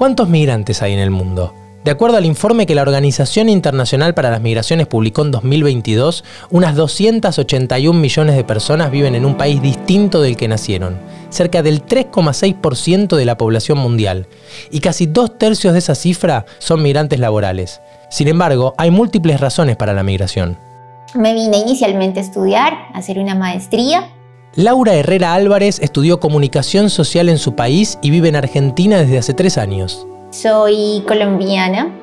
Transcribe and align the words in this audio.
¿Cuántos 0.00 0.30
migrantes 0.30 0.80
hay 0.80 0.94
en 0.94 0.98
el 0.98 1.10
mundo? 1.10 1.52
De 1.84 1.90
acuerdo 1.90 2.16
al 2.16 2.24
informe 2.24 2.64
que 2.64 2.74
la 2.74 2.80
Organización 2.80 3.50
Internacional 3.50 4.14
para 4.14 4.30
las 4.30 4.40
Migraciones 4.40 4.86
publicó 4.86 5.20
en 5.20 5.30
2022, 5.30 6.24
unas 6.48 6.74
281 6.74 8.00
millones 8.00 8.34
de 8.34 8.42
personas 8.42 8.90
viven 8.90 9.14
en 9.14 9.26
un 9.26 9.36
país 9.36 9.60
distinto 9.60 10.22
del 10.22 10.38
que 10.38 10.48
nacieron, 10.48 10.98
cerca 11.28 11.62
del 11.62 11.84
3,6% 11.84 13.14
de 13.14 13.26
la 13.26 13.36
población 13.36 13.76
mundial, 13.76 14.26
y 14.70 14.80
casi 14.80 15.04
dos 15.04 15.36
tercios 15.36 15.74
de 15.74 15.80
esa 15.80 15.94
cifra 15.94 16.46
son 16.60 16.82
migrantes 16.82 17.20
laborales. 17.20 17.82
Sin 18.08 18.28
embargo, 18.28 18.72
hay 18.78 18.90
múltiples 18.90 19.38
razones 19.38 19.76
para 19.76 19.92
la 19.92 20.02
migración. 20.02 20.56
Me 21.12 21.34
vine 21.34 21.58
inicialmente 21.58 22.20
a 22.20 22.22
estudiar, 22.22 22.72
a 22.94 23.00
hacer 23.00 23.18
una 23.18 23.34
maestría. 23.34 24.08
Laura 24.56 24.94
Herrera 24.94 25.34
Álvarez 25.34 25.78
estudió 25.80 26.18
comunicación 26.18 26.90
social 26.90 27.28
en 27.28 27.38
su 27.38 27.54
país 27.54 28.00
y 28.02 28.10
vive 28.10 28.30
en 28.30 28.34
Argentina 28.34 28.98
desde 28.98 29.18
hace 29.18 29.32
tres 29.32 29.56
años. 29.56 30.08
Soy 30.30 31.04
colombiana. 31.06 31.94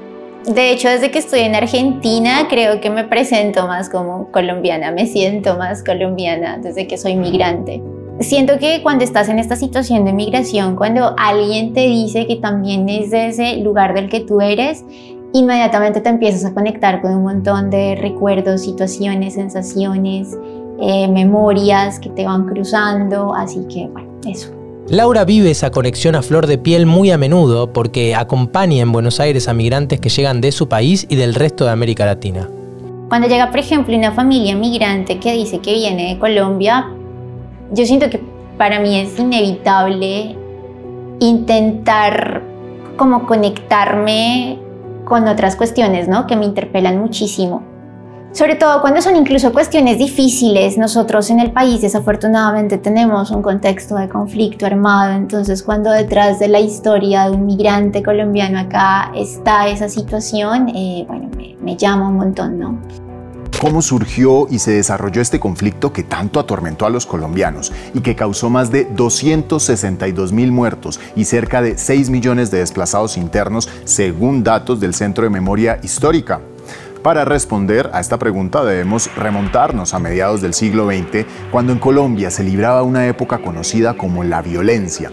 De 0.46 0.72
hecho, 0.72 0.88
desde 0.88 1.12
que 1.12 1.20
estoy 1.20 1.42
en 1.42 1.56
Argentina, 1.56 2.48
creo 2.50 2.80
que 2.80 2.90
me 2.90 3.04
presento 3.04 3.68
más 3.68 3.90
como 3.90 4.32
colombiana, 4.32 4.92
me 4.92 5.08
siento 5.08 5.58
más 5.58 5.84
colombiana 5.84 6.58
desde 6.58 6.88
que 6.88 6.98
soy 6.98 7.18
migrante. 7.18 7.84
Siento 8.22 8.58
que 8.60 8.82
cuando 8.82 9.04
estás 9.04 9.28
en 9.28 9.40
esta 9.40 9.58
situación 9.58 10.06
de 10.06 10.14
migración, 10.14 10.78
cuando 10.78 11.16
alguien 11.18 11.74
te 11.74 11.82
dice 11.82 12.28
que 12.28 12.38
también 12.38 12.88
es 12.88 13.12
de 13.12 13.28
ese 13.28 13.58
lugar 13.58 13.94
del 13.94 14.08
que 14.08 14.22
tú 14.22 14.40
eres, 14.40 14.86
inmediatamente 15.34 16.00
te 16.00 16.08
empiezas 16.08 16.46
a 16.46 16.54
conectar 16.54 17.02
con 17.02 17.14
un 17.14 17.24
montón 17.24 17.70
de 17.70 17.98
recuerdos, 17.98 18.62
situaciones, 18.62 19.34
sensaciones, 19.34 20.38
eh, 20.80 21.08
memorias 21.08 22.00
que 22.00 22.10
te 22.10 22.26
van 22.26 22.46
cruzando. 22.46 23.34
Así 23.34 23.66
que, 23.68 23.88
bueno, 23.88 24.10
eso. 24.28 24.52
Laura 24.90 25.26
vive 25.26 25.52
esa 25.52 25.70
conexión 25.70 26.16
a 26.16 26.22
flor 26.22 26.48
de 26.48 26.58
piel 26.58 26.86
muy 26.86 27.12
a 27.12 27.18
menudo 27.18 27.74
porque 27.74 28.16
acompaña 28.16 28.82
en 28.82 28.92
Buenos 28.94 29.20
Aires 29.20 29.50
a 29.50 29.54
migrantes 29.54 30.00
que 30.00 30.08
llegan 30.08 30.40
de 30.40 30.54
su 30.54 30.70
país 30.70 31.06
y 31.10 31.18
del 31.18 31.36
resto 31.36 31.66
de 31.66 31.72
América 31.72 32.06
Latina. 32.06 32.50
Cuando 33.10 33.28
llega, 33.28 33.50
por 33.50 33.60
ejemplo, 33.60 33.98
una 33.98 34.14
familia 34.14 34.56
migrante 34.56 35.20
que 35.20 35.34
dice 35.34 35.60
que 35.60 35.74
viene 35.74 36.14
de 36.14 36.20
Colombia, 36.20 36.88
yo 37.74 37.86
siento 37.86 38.10
que 38.10 38.22
para 38.58 38.80
mí 38.80 38.98
es 38.98 39.20
inevitable 39.20 40.38
intentar 41.20 42.44
como 42.96 43.26
conectarme 43.26 44.60
con 45.04 45.28
otras 45.28 45.56
cuestiones, 45.56 46.08
¿no? 46.08 46.28
Que 46.28 46.36
me 46.36 46.46
interpelan 46.46 46.98
muchísimo 46.98 47.62
sobre 48.32 48.56
todo 48.56 48.82
cuando 48.82 49.02
son 49.02 49.16
incluso 49.16 49.52
cuestiones 49.52 49.98
difíciles. 49.98 50.78
Nosotros 50.78 51.30
en 51.30 51.40
el 51.40 51.52
país 51.52 51.82
desafortunadamente 51.82 52.78
tenemos 52.78 53.32
un 53.32 53.42
contexto 53.42 53.96
de 53.96 54.10
conflicto 54.10 54.66
armado, 54.66 55.14
entonces 55.14 55.64
cuando 55.64 55.92
detrás 55.92 56.40
de 56.40 56.48
la 56.48 56.60
historia 56.60 57.26
de 57.26 57.32
un 57.32 57.46
migrante 57.46 58.04
colombiano 58.04 58.60
acá 58.60 59.12
está 59.16 59.68
esa 59.68 59.90
situación, 59.90 60.70
eh, 60.70 61.06
bueno, 61.08 61.30
me, 61.36 61.56
me 61.62 61.76
llama 61.76 62.10
un 62.10 62.18
montón, 62.18 62.60
¿no? 62.60 62.78
¿Cómo 63.60 63.82
surgió 63.82 64.48
y 64.52 64.60
se 64.60 64.72
desarrolló 64.72 65.20
este 65.20 65.40
conflicto 65.40 65.92
que 65.92 66.04
tanto 66.04 66.40
atormentó 66.40 66.86
a 66.86 66.92
los 66.92 67.08
colombianos 67.08 67.74
y 67.96 68.02
que 68.02 68.16
causó 68.16 68.52
más 68.52 68.72
de 68.72 68.86
262 68.86 70.32
mil 70.32 70.52
muertos 70.52 71.00
y 71.16 71.26
cerca 71.26 71.64
de 71.64 71.76
6 71.76 72.12
millones 72.12 72.52
de 72.52 72.60
desplazados 72.60 73.18
internos 73.18 73.68
según 73.84 74.44
datos 74.44 74.80
del 74.80 74.94
Centro 74.94 75.24
de 75.24 75.32
Memoria 75.32 75.80
Histórica? 75.82 76.40
Para 77.04 77.26
responder 77.26 77.90
a 77.94 78.00
esta 78.00 78.18
pregunta 78.18 78.64
debemos 78.64 79.14
remontarnos 79.16 79.94
a 79.94 80.00
mediados 80.00 80.42
del 80.42 80.54
siglo 80.54 80.88
XX, 80.88 81.26
cuando 81.52 81.72
en 81.72 81.80
Colombia 81.80 82.32
se 82.32 82.44
libraba 82.44 82.84
una 82.84 83.08
época 83.08 83.40
conocida 83.40 83.96
como 83.96 84.24
la 84.24 84.42
violencia. 84.42 85.10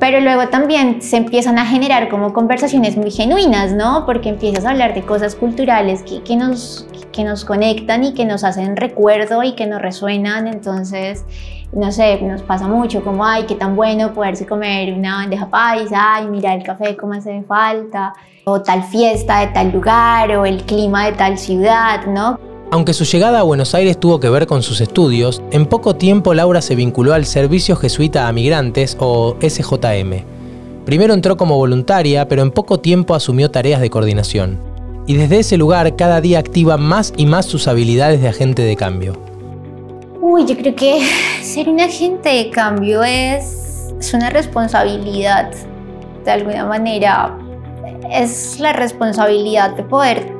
Pero 0.00 0.20
luego 0.20 0.48
también 0.48 1.02
se 1.02 1.16
empiezan 1.16 1.58
a 1.58 1.66
generar 1.66 2.08
como 2.08 2.32
conversaciones 2.32 2.96
muy 2.96 3.10
genuinas, 3.10 3.72
¿no? 3.72 4.06
Porque 4.06 4.28
empiezas 4.28 4.64
a 4.64 4.70
hablar 4.70 4.94
de 4.94 5.02
cosas 5.02 5.34
culturales 5.34 6.02
que, 6.02 6.22
que 6.22 6.36
nos, 6.36 6.86
que 7.12 7.24
nos 7.24 7.44
conectan 7.44 8.04
y 8.04 8.14
que 8.14 8.24
nos 8.24 8.44
hacen 8.44 8.76
recuerdo 8.76 9.42
y 9.42 9.52
que 9.52 9.66
nos 9.66 9.82
resuenan. 9.82 10.46
Entonces, 10.46 11.24
no 11.72 11.90
sé, 11.92 12.20
nos 12.22 12.42
pasa 12.42 12.68
mucho 12.68 13.02
como, 13.02 13.24
ay, 13.24 13.44
qué 13.46 13.54
tan 13.54 13.76
bueno 13.76 14.14
poderse 14.14 14.46
comer 14.46 14.94
una 14.94 15.16
bandeja 15.16 15.50
paisa, 15.50 16.14
ay, 16.14 16.28
mira 16.28 16.54
el 16.54 16.62
café, 16.62 16.96
cómo 16.96 17.14
hace 17.14 17.42
falta, 17.42 18.14
o 18.44 18.62
tal 18.62 18.84
fiesta 18.84 19.40
de 19.40 19.48
tal 19.48 19.72
lugar, 19.72 20.30
o 20.36 20.46
el 20.46 20.62
clima 20.62 21.06
de 21.06 21.12
tal 21.12 21.38
ciudad, 21.38 22.06
¿no? 22.06 22.38
Aunque 22.70 22.92
su 22.92 23.04
llegada 23.04 23.40
a 23.40 23.44
Buenos 23.44 23.74
Aires 23.74 23.98
tuvo 23.98 24.20
que 24.20 24.28
ver 24.28 24.46
con 24.46 24.62
sus 24.62 24.82
estudios, 24.82 25.40
en 25.52 25.64
poco 25.64 25.96
tiempo 25.96 26.34
Laura 26.34 26.60
se 26.60 26.74
vinculó 26.74 27.14
al 27.14 27.24
Servicio 27.24 27.76
Jesuita 27.76 28.28
a 28.28 28.32
Migrantes 28.32 28.94
o 29.00 29.36
SJM. 29.40 30.22
Primero 30.84 31.14
entró 31.14 31.38
como 31.38 31.56
voluntaria, 31.56 32.28
pero 32.28 32.42
en 32.42 32.50
poco 32.50 32.78
tiempo 32.78 33.14
asumió 33.14 33.50
tareas 33.50 33.80
de 33.80 33.88
coordinación. 33.88 34.60
Y 35.06 35.14
desde 35.14 35.38
ese 35.38 35.56
lugar 35.56 35.96
cada 35.96 36.20
día 36.20 36.38
activa 36.40 36.76
más 36.76 37.14
y 37.16 37.24
más 37.24 37.46
sus 37.46 37.68
habilidades 37.68 38.20
de 38.20 38.28
agente 38.28 38.60
de 38.60 38.76
cambio. 38.76 39.14
Uy, 40.20 40.44
yo 40.44 40.54
creo 40.54 40.74
que 40.74 41.00
ser 41.42 41.70
un 41.70 41.80
agente 41.80 42.28
de 42.28 42.50
cambio 42.50 43.02
es, 43.02 43.94
es 43.98 44.12
una 44.12 44.28
responsabilidad. 44.28 45.52
De 46.22 46.30
alguna 46.30 46.66
manera, 46.66 47.38
es 48.12 48.60
la 48.60 48.74
responsabilidad 48.74 49.74
de 49.74 49.84
poder 49.84 50.38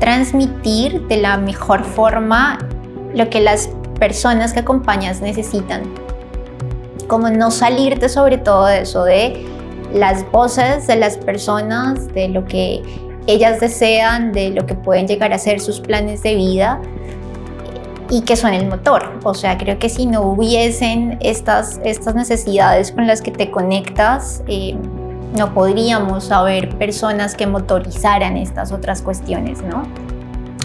transmitir 0.00 1.06
de 1.06 1.18
la 1.18 1.36
mejor 1.36 1.84
forma 1.84 2.58
lo 3.14 3.30
que 3.30 3.40
las 3.40 3.70
personas 4.00 4.52
que 4.52 4.60
acompañas 4.60 5.20
necesitan. 5.20 5.82
Como 7.06 7.30
no 7.30 7.50
salirte 7.50 8.08
sobre 8.08 8.38
todo 8.38 8.66
de 8.66 8.80
eso, 8.80 9.04
de 9.04 9.46
las 9.92 10.28
voces 10.32 10.86
de 10.86 10.96
las 10.96 11.16
personas, 11.16 12.12
de 12.14 12.28
lo 12.28 12.44
que 12.44 12.82
ellas 13.26 13.60
desean, 13.60 14.32
de 14.32 14.50
lo 14.50 14.66
que 14.66 14.74
pueden 14.74 15.06
llegar 15.06 15.32
a 15.32 15.38
ser 15.38 15.60
sus 15.60 15.80
planes 15.80 16.22
de 16.22 16.34
vida 16.34 16.80
y 18.08 18.22
que 18.22 18.36
son 18.36 18.54
el 18.54 18.66
motor. 18.66 19.20
O 19.22 19.34
sea, 19.34 19.56
creo 19.56 19.78
que 19.78 19.88
si 19.88 20.06
no 20.06 20.22
hubiesen 20.22 21.18
estas, 21.20 21.80
estas 21.84 22.14
necesidades 22.14 22.92
con 22.92 23.06
las 23.06 23.22
que 23.22 23.30
te 23.30 23.50
conectas, 23.50 24.42
eh, 24.48 24.76
no 25.36 25.54
podríamos 25.54 26.30
haber 26.32 26.76
personas 26.76 27.34
que 27.34 27.46
motorizaran 27.46 28.36
estas 28.36 28.72
otras 28.72 29.02
cuestiones, 29.02 29.62
¿no? 29.62 29.84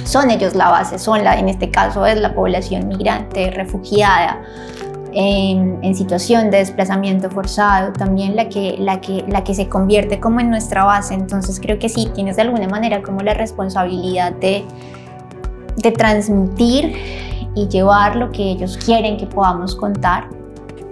Son 0.04 0.30
ellos 0.30 0.56
la 0.56 0.70
base, 0.70 1.00
son 1.00 1.24
la, 1.24 1.38
en 1.40 1.50
este 1.50 1.72
caso 1.72 2.06
es 2.06 2.20
la 2.20 2.34
población 2.34 2.88
migrante, 2.88 3.50
refugiada, 3.52 4.42
en, 5.14 5.96
situación 5.96 6.52
de 6.52 6.58
desplazamiento 6.58 7.30
forzado, 7.30 7.94
también 7.94 8.36
la 8.36 8.50
que, 8.50 8.76
la, 8.78 9.00
que, 9.00 9.24
la 9.28 9.44
que 9.44 9.56
se 9.56 9.70
convierte 9.70 10.20
como 10.20 10.42
en 10.42 10.50
nuestra 10.50 10.84
base. 10.84 11.14
Entonces 11.14 11.60
creo 11.60 11.80
que 11.80 11.90
sí, 11.90 12.10
tienes 12.14 12.36
de 12.36 12.44
alguna 12.44 12.68
manera 12.68 13.02
como 13.02 13.22
la 13.22 13.34
responsabilidad 13.34 14.34
de, 14.34 14.66
de 15.78 15.92
transmitir 15.92 16.96
y 17.56 17.68
llevar 17.68 18.18
lo 18.18 18.32
que 18.32 18.44
ellos 18.44 18.78
quieren 18.78 19.18
que 19.18 19.26
podamos 19.26 19.76
contar 19.76 20.28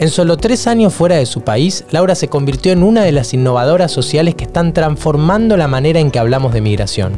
en 0.04 0.10
solo 0.10 0.36
tres 0.36 0.68
años 0.68 0.94
fuera 0.94 1.16
de 1.16 1.26
su 1.26 1.46
país, 1.46 1.86
Laura 1.90 2.14
se 2.16 2.28
convirtió 2.28 2.74
en 2.74 2.84
una 2.84 3.04
de 3.04 3.14
las 3.14 3.34
innovadoras 3.34 3.90
sociales 3.90 4.36
que 4.36 4.44
están 4.44 4.74
transformando 4.74 5.56
la 5.56 5.70
manera 5.70 6.02
en 6.02 6.12
que 6.12 6.20
hablamos 6.20 6.52
de 6.52 6.60
migración. 6.60 7.14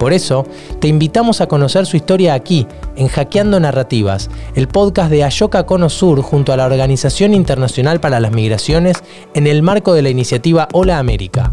Por 0.00 0.12
eso, 0.12 0.44
te 0.80 0.88
invitamos 0.88 1.40
a 1.40 1.46
conocer 1.46 1.86
su 1.86 1.96
historia 1.96 2.34
aquí, 2.34 2.66
en 2.96 3.06
Hackeando 3.06 3.60
Narrativas, 3.60 4.30
el 4.56 4.66
podcast 4.66 5.12
de 5.12 5.22
Ayoka 5.22 5.64
Cono 5.64 5.88
Sur 5.88 6.22
junto 6.22 6.52
a 6.52 6.56
la 6.56 6.66
Organización 6.66 7.34
Internacional 7.34 8.00
para 8.00 8.18
las 8.18 8.32
Migraciones 8.32 8.96
en 9.34 9.46
el 9.46 9.62
marco 9.62 9.94
de 9.94 10.02
la 10.02 10.08
iniciativa 10.08 10.66
Hola 10.72 10.98
América. 10.98 11.52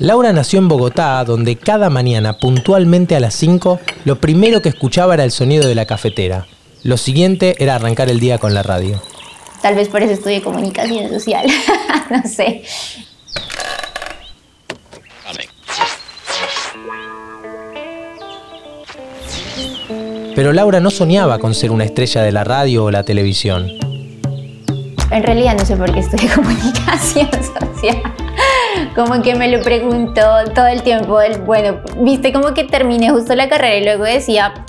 Laura 0.00 0.32
nació 0.32 0.60
en 0.60 0.68
Bogotá, 0.68 1.22
donde 1.26 1.56
cada 1.56 1.90
mañana, 1.90 2.38
puntualmente 2.38 3.16
a 3.16 3.20
las 3.20 3.34
5, 3.34 3.80
lo 4.06 4.18
primero 4.18 4.62
que 4.62 4.70
escuchaba 4.70 5.12
era 5.12 5.24
el 5.24 5.30
sonido 5.30 5.68
de 5.68 5.74
la 5.74 5.84
cafetera. 5.84 6.46
Lo 6.82 6.96
siguiente 6.96 7.54
era 7.58 7.74
arrancar 7.74 8.08
el 8.08 8.18
día 8.18 8.38
con 8.38 8.54
la 8.54 8.62
radio. 8.62 9.02
Tal 9.60 9.74
vez 9.74 9.88
por 9.88 10.02
eso 10.02 10.14
estudié 10.14 10.40
comunicación 10.40 11.10
social, 11.10 11.46
no 12.10 12.22
sé. 12.22 12.62
Pero 20.34 20.54
Laura 20.54 20.80
no 20.80 20.90
soñaba 20.90 21.38
con 21.38 21.54
ser 21.54 21.70
una 21.70 21.84
estrella 21.84 22.22
de 22.22 22.32
la 22.32 22.44
radio 22.44 22.84
o 22.84 22.90
la 22.90 23.02
televisión. 23.02 23.68
En 25.10 25.22
realidad 25.22 25.58
no 25.58 25.66
sé 25.66 25.76
por 25.76 25.92
qué 25.92 26.00
estudié 26.00 26.30
comunicación 26.30 27.28
social 27.70 28.29
como 28.94 29.22
que 29.22 29.34
me 29.34 29.48
lo 29.48 29.62
preguntó 29.62 30.22
todo 30.54 30.66
el 30.66 30.82
tiempo. 30.82 31.18
bueno, 31.46 31.80
viste 31.98 32.32
como 32.32 32.54
que 32.54 32.64
terminé 32.64 33.10
justo 33.10 33.34
la 33.34 33.48
carrera 33.48 33.76
y 33.76 33.84
luego 33.84 34.04
decía, 34.04 34.64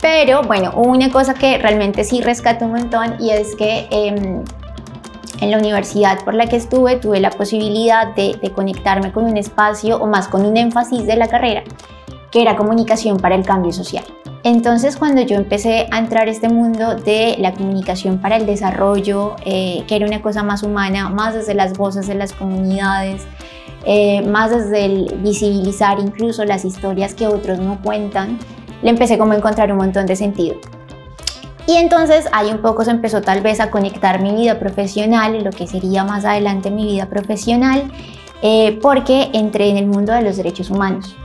pero 0.00 0.42
bueno, 0.42 0.72
una 0.76 1.10
cosa 1.10 1.34
que 1.34 1.58
realmente 1.58 2.04
sí 2.04 2.20
rescato 2.20 2.64
un 2.64 2.72
montón 2.72 3.16
y 3.18 3.30
es 3.30 3.56
que 3.56 3.88
em, 3.90 4.44
en 5.40 5.50
la 5.50 5.58
universidad 5.58 6.24
por 6.24 6.34
la 6.34 6.46
que 6.46 6.56
estuve 6.56 6.96
tuve 6.96 7.20
la 7.20 7.30
posibilidad 7.30 8.14
de, 8.14 8.38
de 8.40 8.50
conectarme 8.50 9.12
con 9.12 9.24
un 9.24 9.36
espacio 9.36 9.96
o 9.96 10.06
más 10.06 10.28
con 10.28 10.44
un 10.46 10.56
énfasis 10.56 11.06
de 11.06 11.16
la 11.16 11.28
carrera 11.28 11.62
que 12.30 12.42
era 12.42 12.56
comunicación 12.56 13.18
para 13.18 13.34
el 13.34 13.44
cambio 13.44 13.72
social. 13.72 14.04
Entonces 14.42 14.96
cuando 14.96 15.22
yo 15.22 15.36
empecé 15.36 15.88
a 15.90 15.98
entrar 15.98 16.28
a 16.28 16.30
este 16.30 16.48
mundo 16.48 16.94
de 16.94 17.34
la 17.38 17.52
comunicación 17.52 18.18
para 18.18 18.36
el 18.36 18.46
desarrollo, 18.46 19.34
eh, 19.44 19.82
que 19.88 19.96
era 19.96 20.06
una 20.06 20.22
cosa 20.22 20.44
más 20.44 20.62
humana, 20.62 21.08
más 21.08 21.34
desde 21.34 21.54
las 21.54 21.76
voces 21.76 22.06
de 22.06 22.14
las 22.14 22.32
comunidades, 22.32 23.26
eh, 23.86 24.22
más 24.22 24.50
desde 24.50 24.84
el 24.84 25.16
visibilizar 25.22 25.98
incluso 26.00 26.44
las 26.44 26.64
historias 26.64 27.14
que 27.14 27.26
otros 27.26 27.58
no 27.58 27.80
cuentan, 27.82 28.38
le 28.82 28.90
empecé 28.90 29.16
como 29.16 29.32
a 29.32 29.36
encontrar 29.36 29.70
un 29.72 29.78
montón 29.78 30.06
de 30.06 30.16
sentido. 30.16 30.56
Y 31.66 31.76
entonces 31.76 32.26
ahí 32.32 32.50
un 32.50 32.58
poco 32.58 32.84
se 32.84 32.90
empezó 32.90 33.22
tal 33.22 33.40
vez 33.40 33.60
a 33.60 33.70
conectar 33.70 34.20
mi 34.20 34.32
vida 34.32 34.58
profesional, 34.58 35.42
lo 35.42 35.50
que 35.50 35.66
sería 35.66 36.04
más 36.04 36.24
adelante 36.24 36.70
mi 36.70 36.84
vida 36.84 37.06
profesional, 37.06 37.90
eh, 38.42 38.78
porque 38.82 39.30
entré 39.32 39.70
en 39.70 39.76
el 39.76 39.86
mundo 39.86 40.12
de 40.12 40.22
los 40.22 40.36
derechos 40.36 40.70
humanos. 40.70 41.16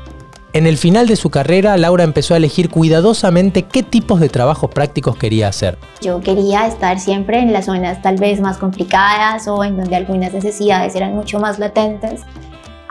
En 0.54 0.68
el 0.68 0.78
final 0.78 1.08
de 1.08 1.16
su 1.16 1.30
carrera, 1.30 1.78
Laura 1.78 2.04
empezó 2.04 2.34
a 2.34 2.38
elegir 2.38 2.70
cuidadosamente 2.70 3.64
qué 3.64 3.84
tipos 3.84 4.20
de 4.20 4.28
trabajos 4.28 4.70
prácticos 4.70 5.16
quería 5.16 5.48
hacer. 5.48 5.78
Yo 6.02 6.20
quería 6.20 6.68
estar 6.68 7.00
siempre 7.00 7.40
en 7.40 7.54
las 7.54 7.66
zonas 7.66 8.02
tal 8.02 8.18
vez 8.18 8.42
más 8.42 8.58
complicadas 8.58 9.48
o 9.48 9.64
en 9.64 9.78
donde 9.78 9.96
algunas 9.96 10.34
necesidades 10.34 10.94
eran 10.96 11.16
mucho 11.16 11.40
más 11.40 11.58
latentes. 11.58 12.24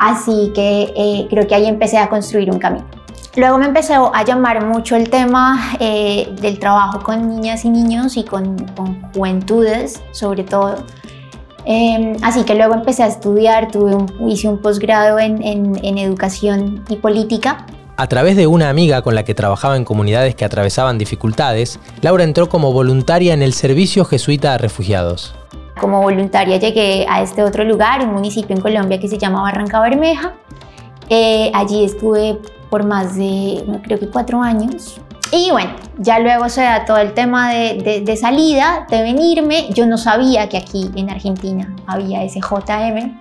Así 0.01 0.51
que 0.55 0.95
eh, 0.97 1.27
creo 1.29 1.47
que 1.47 1.55
ahí 1.55 1.67
empecé 1.67 1.99
a 1.99 2.09
construir 2.09 2.51
un 2.51 2.59
camino. 2.59 2.87
Luego 3.37 3.59
me 3.59 3.67
empezó 3.67 4.13
a 4.15 4.25
llamar 4.25 4.65
mucho 4.67 4.97
el 4.97 5.11
tema 5.11 5.77
eh, 5.79 6.35
del 6.41 6.59
trabajo 6.59 7.03
con 7.03 7.29
niñas 7.29 7.67
y 7.67 7.69
niños 7.69 8.17
y 8.17 8.25
con, 8.25 8.57
juventudes, 9.15 10.03
sobre 10.13 10.43
todo. 10.43 10.85
Em, 11.67 12.17
así 12.23 12.45
que 12.45 12.55
luego 12.55 12.75
empecé 12.75 13.03
a 13.03 13.09
estudiar, 13.09 13.71
tuve 13.71 13.95
un, 13.95 14.29
hice 14.29 14.49
un 14.49 14.63
posgrado 14.63 15.19
en 15.19 15.99
educación 15.99 16.83
y 16.89 16.97
política. 16.97 17.67
A 17.99 18.07
través 18.07 18.35
de 18.35 18.47
una 18.47 18.71
amiga 18.71 19.03
con 19.03 19.15
la 19.15 19.25
que 19.25 19.35
trabajaba 19.35 19.77
en 19.77 19.85
comunidades 19.85 20.35
que 20.35 20.47
atravesaban 20.47 20.97
dificultades, 20.97 21.79
Laura 22.01 22.25
entró 22.25 22.49
como 22.49 22.73
voluntaria 22.73 23.35
en 23.35 23.43
el 23.43 23.53
Servicio 23.53 24.07
Jesuita 24.07 24.55
a 24.55 24.59
Refugiados. 24.59 25.35
Como 25.81 26.03
voluntaria 26.03 26.59
llegué 26.59 27.07
a 27.09 27.23
este 27.23 27.43
otro 27.43 27.65
lugar, 27.65 28.05
un 28.05 28.13
municipio 28.13 28.55
en 28.55 28.61
Colombia 28.61 29.01
que 29.01 29.09
se 29.09 29.17
llama 29.17 29.41
Barranca 29.41 29.81
Bermeja. 29.81 30.35
Eh, 31.09 31.51
allí 31.55 31.85
estuve 31.85 32.39
por 32.69 32.85
más 32.85 33.17
de, 33.17 33.65
creo 33.83 33.99
que 33.99 34.07
cuatro 34.09 34.43
años. 34.43 35.01
Y 35.33 35.51
bueno, 35.51 35.71
ya 35.97 36.19
luego 36.19 36.51
se 36.51 36.61
da 36.61 36.85
todo 36.85 36.99
el 36.99 37.15
tema 37.15 37.51
de, 37.51 38.03
de, 38.05 38.17
salida, 38.17 38.87
de 38.91 39.01
venirme. 39.03 39.71
Yo 39.73 39.87
no 39.87 39.97
sabía 39.97 40.51
que 40.51 40.59
aquí 40.59 40.91
en 40.97 41.09
Argentina 41.09 41.75
había 41.87 42.25
ese 42.25 42.41
JM. 42.41 43.19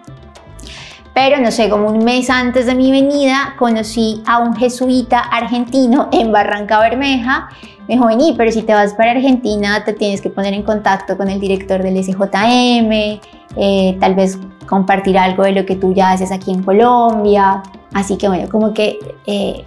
Pero 1.14 1.40
no 1.40 1.52
sé, 1.52 1.70
como 1.70 1.88
un 1.88 2.04
mes 2.04 2.30
antes 2.30 2.66
de 2.66 2.76
mi 2.76 2.92
venida, 2.92 3.56
conocí 3.58 4.22
a 4.28 4.40
un 4.40 4.54
jesuita 4.56 5.20
argentino 5.20 6.10
en 6.12 6.34
Barranca 6.34 6.80
Bermeja 6.80 7.50
me 7.90 7.96
dijo, 7.96 8.06
vení, 8.06 8.36
pero 8.38 8.52
si 8.52 8.62
te 8.62 8.72
vas 8.72 8.94
para 8.94 9.14
Argentina 9.14 9.84
te 9.84 9.94
tienes 9.94 10.22
que 10.22 10.30
poner 10.30 10.54
en 10.54 10.62
contacto 10.62 11.18
con 11.18 11.28
el 11.28 11.40
director 11.40 11.82
del 11.82 11.98
SJM, 12.04 13.20
eh, 13.58 13.98
tal 14.00 14.14
vez 14.14 14.38
compartir 14.68 15.18
algo 15.18 15.42
de 15.42 15.54
lo 15.54 15.66
que 15.66 15.76
tú 15.76 15.96
ya 15.96 16.12
haces 16.12 16.32
aquí 16.32 16.52
en 16.52 16.62
Colombia. 16.62 17.64
Así 17.92 18.16
que 18.16 18.28
bueno, 18.28 18.48
como 18.48 18.76
que 18.76 19.00
eh, 19.26 19.66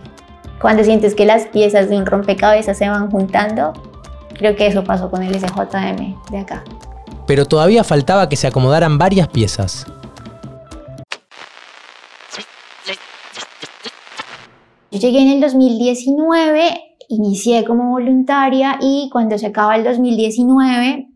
cuando 0.60 0.84
sientes 0.84 1.16
que 1.16 1.26
las 1.26 1.46
piezas 1.46 1.88
de 1.90 1.96
un 1.96 2.06
rompecabezas 2.06 2.78
se 2.78 2.88
van 2.88 3.10
juntando, 3.10 3.72
creo 4.34 4.54
que 4.54 4.69
eso 4.69 4.84
pasó 4.84 5.10
con 5.10 5.24
el 5.24 5.34
SJM 5.34 6.14
de 6.30 6.38
acá. 6.38 6.62
Pero 7.26 7.44
todavía 7.44 7.82
faltaba 7.82 8.28
que 8.28 8.36
se 8.36 8.46
acomodaran 8.46 8.98
varias 8.98 9.26
piezas. 9.26 9.84
Yo 14.92 15.00
llegué 15.00 15.22
en 15.22 15.28
el 15.30 15.40
2019 15.40 16.92
inicié 17.12 17.64
como 17.64 17.91
voluntaria 17.91 18.79
y 18.81 19.11
cuando 19.12 19.37
se 19.38 19.47
acaba 19.47 19.76
el 19.76 19.85
2019, 19.85 21.09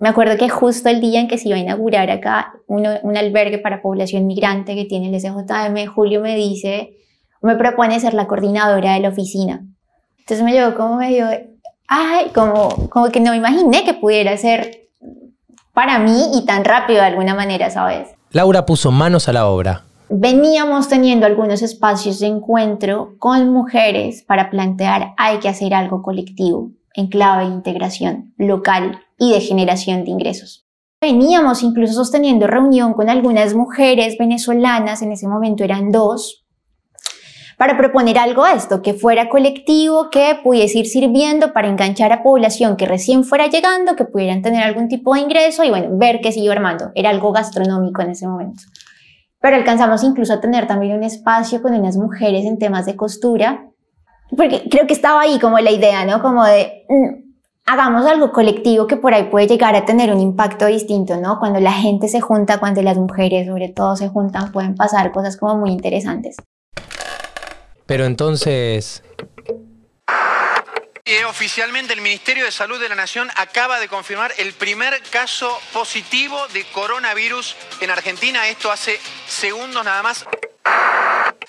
me 0.00 0.08
acuerdo 0.08 0.36
que 0.36 0.48
justo 0.48 0.88
el 0.88 1.00
día 1.00 1.20
en 1.20 1.28
que 1.28 1.38
se 1.38 1.48
iba 1.48 1.56
a 1.56 1.60
inaugurar 1.60 2.10
acá 2.10 2.54
un 2.66 3.16
albergue 3.16 3.58
para 3.58 3.80
población 3.80 4.26
migrante 4.26 4.74
que 4.74 4.84
tiene 4.84 5.08
el 5.08 5.20
SJM, 5.20 5.86
Julio 5.86 6.20
me 6.20 6.34
dice, 6.34 6.96
me 7.42 7.56
propone 7.56 8.00
ser 8.00 8.14
la 8.14 8.26
coordinadora 8.26 8.94
de 8.94 9.00
la 9.00 9.10
oficina. 9.10 9.64
Entonces 10.18 10.44
me 10.44 10.52
llegó 10.52 10.74
como 10.74 10.96
medio, 10.96 11.26
ay, 11.86 12.30
como, 12.34 12.68
como 12.90 13.10
que 13.10 13.20
no 13.20 13.30
me 13.30 13.36
imaginé 13.36 13.84
que 13.84 13.94
pudiera 13.94 14.36
ser 14.36 14.88
para 15.72 15.98
mí 15.98 16.30
y 16.34 16.44
tan 16.44 16.64
rápido 16.64 17.00
de 17.00 17.06
alguna 17.06 17.34
manera, 17.34 17.70
¿sabes? 17.70 18.08
Laura 18.30 18.66
puso 18.66 18.90
manos 18.90 19.28
a 19.28 19.32
la 19.32 19.46
obra 19.46 19.84
veníamos 20.08 20.88
teniendo 20.88 21.26
algunos 21.26 21.62
espacios 21.62 22.20
de 22.20 22.26
encuentro 22.26 23.16
con 23.18 23.52
mujeres 23.52 24.22
para 24.22 24.50
plantear 24.50 25.14
hay 25.16 25.38
que 25.38 25.48
hacer 25.48 25.74
algo 25.74 26.02
colectivo 26.02 26.70
en 26.94 27.08
clave 27.08 27.46
de 27.46 27.54
integración 27.54 28.34
local 28.38 29.00
y 29.18 29.32
de 29.32 29.40
generación 29.40 30.04
de 30.04 30.10
ingresos. 30.10 30.66
Veníamos 31.00 31.62
incluso 31.62 31.94
sosteniendo 31.94 32.46
reunión 32.46 32.94
con 32.94 33.10
algunas 33.10 33.54
mujeres 33.54 34.16
venezolanas, 34.18 35.02
en 35.02 35.12
ese 35.12 35.28
momento 35.28 35.64
eran 35.64 35.90
dos, 35.90 36.46
para 37.58 37.76
proponer 37.76 38.18
algo 38.18 38.42
a 38.44 38.52
esto, 38.52 38.82
que 38.82 38.94
fuera 38.94 39.28
colectivo, 39.28 40.08
que 40.10 40.38
pudiese 40.42 40.78
ir 40.78 40.86
sirviendo 40.86 41.52
para 41.52 41.68
enganchar 41.68 42.12
a 42.12 42.22
población 42.22 42.76
que 42.76 42.86
recién 42.86 43.22
fuera 43.22 43.48
llegando, 43.48 43.96
que 43.96 44.04
pudieran 44.04 44.42
tener 44.42 44.62
algún 44.62 44.88
tipo 44.88 45.14
de 45.14 45.20
ingreso 45.20 45.62
y 45.62 45.70
bueno, 45.70 45.88
ver 45.92 46.20
qué 46.20 46.32
siguió 46.32 46.52
armando. 46.52 46.90
Era 46.94 47.10
algo 47.10 47.32
gastronómico 47.32 48.02
en 48.02 48.10
ese 48.10 48.26
momento 48.26 48.62
pero 49.44 49.56
alcanzamos 49.56 50.02
incluso 50.02 50.32
a 50.32 50.40
tener 50.40 50.66
también 50.66 50.96
un 50.96 51.02
espacio 51.02 51.60
con 51.60 51.74
unas 51.74 51.98
mujeres 51.98 52.46
en 52.46 52.58
temas 52.58 52.86
de 52.86 52.96
costura, 52.96 53.68
porque 54.34 54.66
creo 54.70 54.86
que 54.86 54.94
estaba 54.94 55.20
ahí 55.20 55.38
como 55.38 55.58
la 55.58 55.70
idea, 55.70 56.06
¿no? 56.06 56.22
Como 56.22 56.46
de, 56.46 56.86
mm, 56.88 57.34
hagamos 57.66 58.06
algo 58.06 58.32
colectivo 58.32 58.86
que 58.86 58.96
por 58.96 59.12
ahí 59.12 59.24
puede 59.24 59.46
llegar 59.46 59.76
a 59.76 59.84
tener 59.84 60.10
un 60.10 60.20
impacto 60.20 60.64
distinto, 60.64 61.18
¿no? 61.18 61.38
Cuando 61.38 61.60
la 61.60 61.72
gente 61.72 62.08
se 62.08 62.22
junta, 62.22 62.56
cuando 62.56 62.80
las 62.80 62.96
mujeres 62.96 63.46
sobre 63.46 63.68
todo 63.68 63.96
se 63.96 64.08
juntan, 64.08 64.50
pueden 64.50 64.76
pasar 64.76 65.12
cosas 65.12 65.36
como 65.36 65.56
muy 65.56 65.72
interesantes. 65.72 66.36
Pero 67.84 68.06
entonces, 68.06 69.02
oficialmente 71.34 71.92
el 71.92 72.00
Ministerio 72.00 72.44
de 72.44 72.52
Salud 72.52 72.80
de 72.80 72.88
la 72.88 72.94
Nación 72.94 73.30
acaba 73.36 73.80
de 73.80 73.88
confirmar 73.88 74.32
el 74.38 74.54
primer 74.54 75.02
caso 75.02 75.60
positivo 75.72 76.46
de 76.48 76.64
coronavirus 76.66 77.56
en 77.80 77.90
Argentina. 77.90 78.48
Esto 78.48 78.70
hace 78.70 78.98
segundos 79.28 79.84
nada 79.84 80.02
más. 80.02 80.24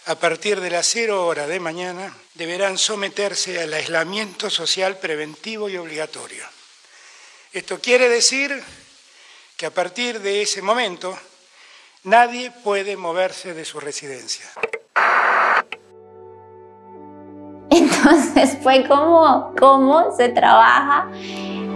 A 0.07 0.15
partir 0.15 0.59
de 0.59 0.69
las 0.69 0.87
0 0.87 1.25
horas 1.25 1.47
de 1.47 1.59
mañana 1.59 2.13
deberán 2.33 2.77
someterse 2.77 3.61
al 3.61 3.73
aislamiento 3.73 4.49
social 4.49 4.97
preventivo 4.97 5.69
y 5.69 5.77
obligatorio. 5.77 6.45
Esto 7.53 7.79
quiere 7.79 8.09
decir 8.09 8.61
que 9.55 9.65
a 9.65 9.71
partir 9.71 10.19
de 10.19 10.41
ese 10.41 10.61
momento 10.61 11.17
nadie 12.03 12.51
puede 12.51 12.97
moverse 12.97 13.53
de 13.53 13.63
su 13.63 13.79
residencia. 13.79 14.51
Entonces 18.05 18.57
fue 18.61 18.85
como 18.87 19.51
cómo 19.59 20.11
se 20.15 20.29
trabaja 20.29 21.07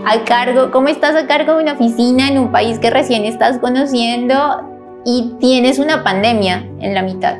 a 0.05 0.23
cargo, 0.25 0.71
cómo 0.71 0.87
estás 0.87 1.15
a 1.15 1.25
cargo 1.25 1.55
de 1.55 1.63
una 1.63 1.73
oficina 1.73 2.27
en 2.27 2.37
un 2.37 2.51
país 2.51 2.77
que 2.77 2.89
recién 2.89 3.25
estás 3.25 3.57
conociendo 3.57 4.35
y 5.05 5.33
tienes 5.39 5.79
una 5.79 6.03
pandemia 6.03 6.67
en 6.79 6.93
la 6.93 7.01
mitad. 7.01 7.37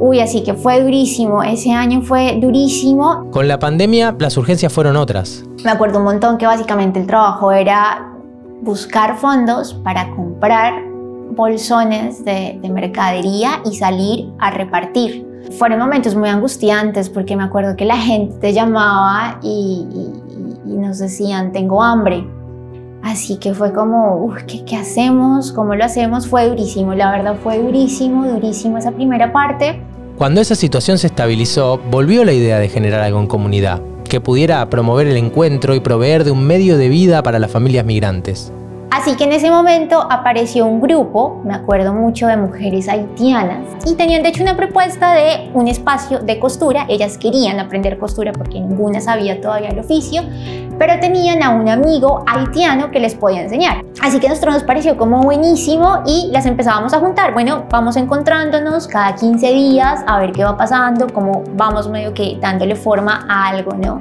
Uy, 0.00 0.20
así 0.20 0.44
que 0.44 0.54
fue 0.54 0.80
durísimo, 0.80 1.42
ese 1.42 1.72
año 1.72 2.02
fue 2.02 2.38
durísimo. 2.40 3.28
Con 3.30 3.48
la 3.48 3.58
pandemia 3.58 4.14
las 4.18 4.36
urgencias 4.36 4.72
fueron 4.72 4.96
otras. 4.96 5.42
Me 5.64 5.70
acuerdo 5.70 5.98
un 5.98 6.04
montón 6.04 6.38
que 6.38 6.46
básicamente 6.46 7.00
el 7.00 7.06
trabajo 7.06 7.50
era 7.52 8.12
buscar 8.60 9.16
fondos 9.16 9.74
para 9.82 10.10
comprar 10.14 10.84
bolsones 11.30 12.24
de, 12.24 12.58
de 12.60 12.68
mercadería 12.68 13.62
y 13.64 13.74
salir 13.76 14.30
a 14.38 14.50
repartir 14.50 15.27
fueron 15.56 15.78
momentos 15.78 16.14
muy 16.14 16.28
angustiantes 16.28 17.08
porque 17.08 17.36
me 17.36 17.44
acuerdo 17.44 17.76
que 17.76 17.84
la 17.84 17.96
gente 17.96 18.36
te 18.40 18.52
llamaba 18.52 19.38
y, 19.42 19.86
nos 20.64 20.98
decían, 20.98 21.52
tengo 21.52 21.82
hambre. 21.82 22.26
Así 23.02 23.36
que 23.36 23.54
fue 23.54 23.72
como, 23.72 24.34
¿qué, 24.46 24.64
¿qué, 24.64 24.76
hacemos? 24.76 25.52
¿Cómo 25.52 25.74
lo 25.74 25.84
hacemos? 25.84 26.26
Fue 26.26 26.48
durísimo, 26.48 26.94
la 26.94 27.10
verdad 27.10 27.36
fue 27.42 27.58
durísimo, 27.58 28.26
durísimo 28.26 28.76
esa 28.78 28.90
primera 28.90 29.32
parte. 29.32 29.80
Cuando 30.16 30.40
esa 30.40 30.56
situación 30.56 30.98
se 30.98 31.06
estabilizó, 31.06 31.78
volvió 31.90 32.24
la 32.24 32.32
idea 32.32 32.58
de 32.58 32.68
generar 32.68 33.02
algo 33.02 33.20
en 33.20 33.28
comunidad, 33.28 33.80
que 34.04 34.20
pudiera 34.20 34.68
promover 34.68 35.06
el 35.06 35.16
encuentro 35.16 35.74
y 35.76 35.80
proveer 35.80 36.24
de 36.24 36.32
un 36.32 36.44
medio 36.44 36.76
de 36.76 36.88
vida 36.88 37.22
para 37.22 37.38
las 37.38 37.52
familias 37.52 37.84
migrantes. 37.84 38.52
Así 38.90 39.16
que 39.16 39.24
en 39.24 39.32
ese 39.32 39.50
momento 39.50 40.06
apareció 40.10 40.64
un 40.64 40.80
grupo, 40.80 41.42
me 41.44 41.54
acuerdo 41.54 41.92
mucho 41.92 42.26
de 42.26 42.38
mujeres 42.38 42.88
haitianas, 42.88 43.66
y 43.84 43.94
tenían 43.94 44.22
de 44.22 44.30
hecho 44.30 44.42
una 44.42 44.56
propuesta 44.56 45.12
de 45.12 45.50
un 45.52 45.68
espacio 45.68 46.20
de 46.20 46.38
costura. 46.38 46.86
Ellas 46.88 47.18
querían 47.18 47.60
aprender 47.60 47.98
costura 47.98 48.32
porque 48.32 48.58
ninguna 48.60 49.00
sabía 49.00 49.40
todavía 49.42 49.68
el 49.68 49.78
oficio, 49.78 50.22
pero 50.78 50.98
tenían 51.00 51.42
a 51.42 51.50
un 51.50 51.68
amigo 51.68 52.24
haitiano 52.26 52.90
que 52.90 52.98
les 52.98 53.14
podía 53.14 53.42
enseñar. 53.42 53.84
Así 54.00 54.20
que 54.20 54.26
a 54.26 54.30
nosotros 54.30 54.54
nos 54.54 54.64
pareció 54.64 54.96
como 54.96 55.20
buenísimo 55.22 56.02
y 56.06 56.30
las 56.32 56.46
empezábamos 56.46 56.94
a 56.94 56.98
juntar. 56.98 57.34
Bueno, 57.34 57.64
vamos 57.70 57.96
encontrándonos 57.96 58.88
cada 58.88 59.14
15 59.14 59.52
días 59.52 60.00
a 60.06 60.18
ver 60.18 60.32
qué 60.32 60.44
va 60.44 60.56
pasando, 60.56 61.08
cómo 61.12 61.44
vamos 61.54 61.88
medio 61.90 62.14
que 62.14 62.38
dándole 62.40 62.74
forma 62.74 63.26
a 63.28 63.48
algo, 63.48 63.72
¿no? 63.74 64.00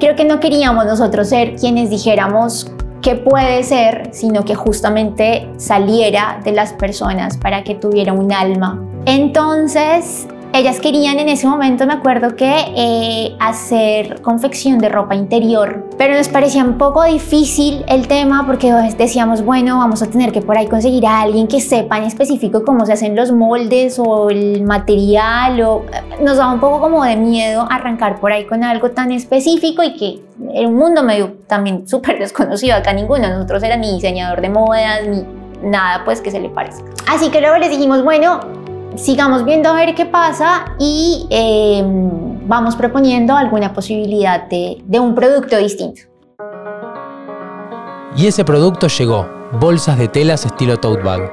Creo 0.00 0.16
que 0.16 0.24
no 0.24 0.40
queríamos 0.40 0.86
nosotros 0.86 1.28
ser 1.28 1.54
quienes 1.56 1.90
dijéramos 1.90 2.70
qué 3.04 3.16
puede 3.16 3.62
ser, 3.64 4.08
sino 4.12 4.46
que 4.46 4.54
justamente 4.54 5.46
saliera 5.58 6.40
de 6.42 6.52
las 6.52 6.72
personas 6.72 7.36
para 7.36 7.62
que 7.62 7.74
tuviera 7.74 8.14
un 8.14 8.32
alma. 8.32 8.82
Entonces, 9.04 10.26
ellas 10.54 10.78
querían 10.78 11.18
en 11.18 11.28
ese 11.28 11.48
momento, 11.48 11.84
me 11.84 11.94
acuerdo 11.94 12.36
que 12.36 12.54
eh, 12.76 13.34
hacer 13.40 14.22
confección 14.22 14.78
de 14.78 14.88
ropa 14.88 15.16
interior, 15.16 15.90
pero 15.98 16.14
nos 16.14 16.28
parecía 16.28 16.62
un 16.62 16.78
poco 16.78 17.02
difícil 17.02 17.84
el 17.88 18.06
tema 18.06 18.46
porque 18.46 18.72
decíamos, 18.96 19.44
bueno, 19.44 19.78
vamos 19.78 20.00
a 20.02 20.06
tener 20.06 20.30
que 20.30 20.42
por 20.42 20.56
ahí 20.56 20.68
conseguir 20.68 21.06
a 21.06 21.22
alguien 21.22 21.48
que 21.48 21.60
sepa 21.60 21.98
en 21.98 22.04
específico 22.04 22.64
cómo 22.64 22.86
se 22.86 22.92
hacen 22.92 23.16
los 23.16 23.32
moldes 23.32 23.98
o 23.98 24.30
el 24.30 24.62
material, 24.62 25.60
o 25.60 25.82
nos 26.22 26.36
daba 26.36 26.52
un 26.52 26.60
poco 26.60 26.80
como 26.80 27.02
de 27.02 27.16
miedo 27.16 27.66
arrancar 27.68 28.20
por 28.20 28.30
ahí 28.30 28.46
con 28.46 28.62
algo 28.62 28.92
tan 28.92 29.10
específico 29.10 29.82
y 29.82 29.96
que 29.96 30.22
era 30.54 30.68
un 30.68 30.76
mundo 30.76 31.02
medio 31.02 31.32
también 31.48 31.88
súper 31.88 32.20
desconocido, 32.20 32.76
acá 32.76 32.92
ninguno, 32.92 33.28
nosotros 33.28 33.60
era 33.64 33.76
ni 33.76 33.92
diseñador 33.92 34.40
de 34.40 34.50
modas, 34.50 35.00
ni 35.08 35.24
nada 35.68 36.04
pues 36.04 36.20
que 36.20 36.30
se 36.30 36.38
le 36.38 36.48
parezca. 36.48 36.84
Así 37.08 37.30
que 37.30 37.40
luego 37.40 37.56
les 37.56 37.70
dijimos, 37.70 38.04
bueno, 38.04 38.63
sigamos 38.96 39.44
viendo 39.44 39.68
a 39.68 39.74
ver 39.74 39.94
qué 39.94 40.06
pasa 40.06 40.76
y 40.78 41.26
em, 41.30 42.46
vamos 42.46 42.76
proponiendo 42.76 43.36
alguna 43.36 43.72
posibilidad 43.72 44.48
de, 44.48 44.82
de 44.84 45.00
un 45.00 45.14
producto 45.14 45.56
distinto. 45.56 46.02
Y 48.16 48.26
ese 48.26 48.44
producto 48.44 48.86
llegó, 48.86 49.28
bolsas 49.60 49.98
de 49.98 50.08
telas 50.08 50.46
estilo 50.46 50.78
tote 50.78 51.02
bag. 51.02 51.30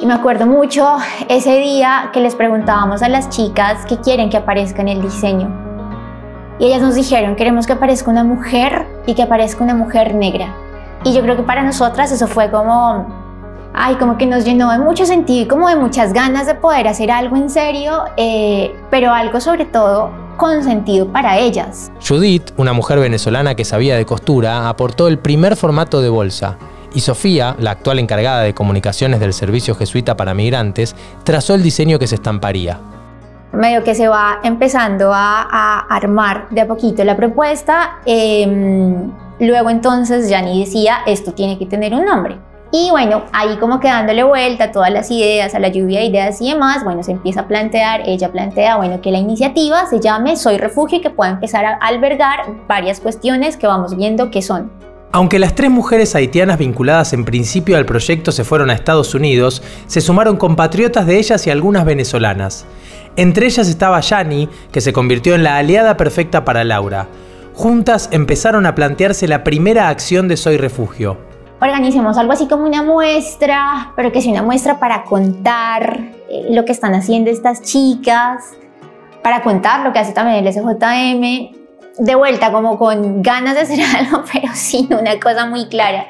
Y 0.00 0.06
me 0.06 0.14
acuerdo 0.14 0.46
mucho 0.46 0.96
ese 1.28 1.58
día 1.58 2.10
que 2.12 2.20
les 2.20 2.34
preguntábamos 2.34 3.02
a 3.02 3.08
las 3.08 3.28
chicas 3.30 3.84
qué 3.88 3.96
quieren 3.98 4.30
que 4.30 4.36
aparezca 4.36 4.82
en 4.82 4.88
el 4.88 5.02
diseño. 5.02 5.48
Y 6.60 6.66
ellas 6.66 6.80
nos 6.80 6.94
dijeron, 6.94 7.36
queremos 7.36 7.66
que 7.66 7.72
aparezca 7.72 8.10
una 8.10 8.24
mujer 8.24 8.86
y 9.06 9.14
que 9.14 9.22
aparezca 9.22 9.62
una 9.62 9.74
mujer 9.74 10.14
negra. 10.14 10.54
Y 11.04 11.12
yo 11.12 11.22
creo 11.22 11.36
que 11.36 11.42
para 11.42 11.62
nosotras 11.62 12.10
eso 12.10 12.26
fue 12.26 12.50
como, 12.50 13.06
ay, 13.78 13.94
como 13.94 14.18
que 14.18 14.26
nos 14.26 14.44
llenó 14.44 14.70
de 14.72 14.78
mucho 14.78 15.06
sentido 15.06 15.44
y 15.44 15.46
como 15.46 15.68
de 15.68 15.76
muchas 15.76 16.12
ganas 16.12 16.46
de 16.46 16.54
poder 16.54 16.88
hacer 16.88 17.10
algo 17.10 17.36
en 17.36 17.48
serio, 17.48 18.04
eh, 18.16 18.74
pero 18.90 19.12
algo 19.12 19.40
sobre 19.40 19.64
todo 19.64 20.10
con 20.36 20.64
sentido 20.64 21.08
para 21.12 21.38
ellas. 21.38 21.90
Judith, 22.06 22.50
una 22.56 22.72
mujer 22.72 22.98
venezolana 22.98 23.54
que 23.54 23.64
sabía 23.64 23.96
de 23.96 24.04
costura, 24.04 24.68
aportó 24.68 25.08
el 25.08 25.18
primer 25.18 25.56
formato 25.56 26.00
de 26.00 26.08
bolsa. 26.08 26.58
Y 26.94 27.00
Sofía, 27.00 27.54
la 27.58 27.72
actual 27.72 27.98
encargada 27.98 28.42
de 28.42 28.54
comunicaciones 28.54 29.20
del 29.20 29.32
Servicio 29.32 29.74
Jesuita 29.74 30.16
para 30.16 30.34
Migrantes, 30.34 30.96
trazó 31.22 31.54
el 31.54 31.62
diseño 31.62 31.98
que 31.98 32.06
se 32.06 32.16
estamparía. 32.16 32.80
Medio 33.52 33.82
que 33.84 33.94
se 33.94 34.08
va 34.08 34.40
empezando 34.42 35.10
a, 35.12 35.86
armar 35.88 36.48
de 36.50 36.62
a 36.62 36.66
poquito 36.66 37.04
la 37.04 37.16
propuesta. 37.16 37.98
Em, 38.06 39.10
luego 39.40 39.70
entonces 39.70 40.30
Jani 40.30 40.64
decía, 40.64 40.98
esto 41.06 41.32
tiene 41.32 41.58
que 41.58 41.66
tener 41.66 41.94
un 41.94 42.04
nombre. 42.04 42.47
Y 42.70 42.90
bueno, 42.90 43.24
ahí 43.32 43.56
como 43.56 43.80
que 43.80 43.88
dándole 43.88 44.22
vuelta 44.24 44.64
a 44.64 44.72
todas 44.72 44.92
las 44.92 45.10
ideas, 45.10 45.54
a 45.54 45.58
la 45.58 45.68
lluvia 45.68 46.00
de 46.00 46.06
ideas 46.06 46.40
y 46.42 46.50
demás, 46.50 46.84
bueno, 46.84 47.02
se 47.02 47.12
empieza 47.12 47.40
a 47.40 47.48
plantear, 47.48 48.02
ella 48.04 48.30
plantea, 48.30 48.76
bueno, 48.76 49.00
que 49.00 49.10
la 49.10 49.18
iniciativa 49.18 49.86
se 49.86 50.00
llame 50.00 50.36
Soy 50.36 50.58
Refugio 50.58 50.98
y 50.98 51.00
que 51.00 51.08
pueda 51.08 51.30
empezar 51.30 51.64
a 51.64 51.74
albergar 51.80 52.40
varias 52.66 53.00
cuestiones 53.00 53.56
que 53.56 53.66
vamos 53.66 53.96
viendo 53.96 54.30
que 54.30 54.42
son. 54.42 54.70
Aunque 55.12 55.38
las 55.38 55.54
tres 55.54 55.70
mujeres 55.70 56.14
haitianas 56.14 56.58
vinculadas 56.58 57.14
en 57.14 57.24
principio 57.24 57.78
al 57.78 57.86
proyecto 57.86 58.30
se 58.32 58.44
fueron 58.44 58.68
a 58.68 58.74
Estados 58.74 59.14
Unidos, 59.14 59.62
se 59.86 60.02
sumaron 60.02 60.36
compatriotas 60.36 61.06
de 61.06 61.16
ellas 61.16 61.46
y 61.46 61.50
algunas 61.50 61.86
venezolanas. 61.86 62.66
Entre 63.16 63.46
ellas 63.46 63.66
estaba 63.68 64.00
Yani, 64.00 64.50
que 64.70 64.82
se 64.82 64.92
convirtió 64.92 65.34
en 65.34 65.42
la 65.42 65.56
aliada 65.56 65.96
perfecta 65.96 66.44
para 66.44 66.64
Laura. 66.64 67.08
Juntas 67.54 68.10
empezaron 68.12 68.66
a 68.66 68.74
plantearse 68.74 69.26
la 69.26 69.42
primera 69.42 69.88
acción 69.88 70.28
de 70.28 70.36
Soy 70.36 70.58
Refugio, 70.58 71.16
organicemos 71.60 72.16
algo 72.18 72.32
así 72.32 72.46
como 72.46 72.64
una 72.64 72.82
muestra, 72.82 73.92
pero 73.96 74.12
que 74.12 74.22
sea 74.22 74.32
una 74.32 74.42
muestra 74.42 74.78
para 74.78 75.04
contar 75.04 75.98
eh, 76.28 76.46
lo 76.50 76.64
que 76.64 76.72
están 76.72 76.94
haciendo 76.94 77.30
estas 77.30 77.62
chicas, 77.62 78.54
para 79.22 79.42
contar 79.42 79.84
lo 79.84 79.92
que 79.92 79.98
hace 79.98 80.12
también 80.12 80.46
el 80.46 80.52
SJM, 80.52 81.58
de 81.98 82.14
vuelta 82.14 82.52
como 82.52 82.78
con 82.78 83.22
ganas 83.22 83.54
de 83.54 83.60
hacer 83.62 83.80
algo, 83.96 84.22
pero 84.32 84.48
sin 84.54 84.92
una 84.94 85.18
cosa 85.18 85.46
muy 85.46 85.68
clara. 85.68 86.06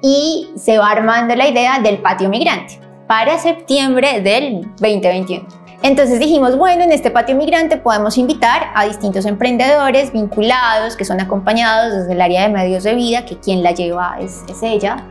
Y 0.00 0.48
se 0.56 0.78
va 0.78 0.90
armando 0.90 1.34
la 1.34 1.48
idea 1.48 1.80
del 1.80 1.98
patio 1.98 2.28
migrante 2.28 2.80
para 3.08 3.38
septiembre 3.38 4.20
del 4.20 4.62
2021. 4.78 5.57
Entonces 5.82 6.18
dijimos, 6.18 6.56
bueno, 6.56 6.82
en 6.82 6.90
este 6.90 7.10
patio 7.10 7.36
migrante 7.36 7.76
podemos 7.76 8.18
invitar 8.18 8.70
a 8.74 8.84
distintos 8.84 9.24
emprendedores 9.26 10.12
vinculados, 10.12 10.96
que 10.96 11.04
son 11.04 11.20
acompañados 11.20 11.94
desde 11.94 12.12
el 12.12 12.20
área 12.20 12.42
de 12.42 12.48
medios 12.48 12.82
de 12.82 12.94
vida, 12.94 13.24
que 13.24 13.36
quien 13.36 13.62
la 13.62 13.70
lleva 13.70 14.16
es, 14.20 14.42
ella, 14.60 15.04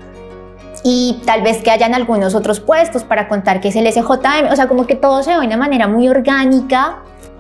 y 0.83 1.21
tal 1.25 1.41
vez 1.41 1.63
que 1.63 1.71
hayan 1.71 1.93
algunos 1.93 2.35
otros 2.35 2.59
puestos 2.59 3.03
para 3.03 3.29
contar 3.29 3.61
qué 3.61 3.69
es 3.69 3.75
el 3.77 3.91
SJM, 3.91 4.51
o 4.51 4.55
sea, 4.55 4.67
como 4.67 4.85
que 4.85 4.95
todo 4.95 5.23
se 5.23 5.31
ve 5.31 5.39
de 5.39 5.47
una 5.47 5.57
manera 5.57 5.87
muy 5.87 6.09
orgánica, 6.09 6.97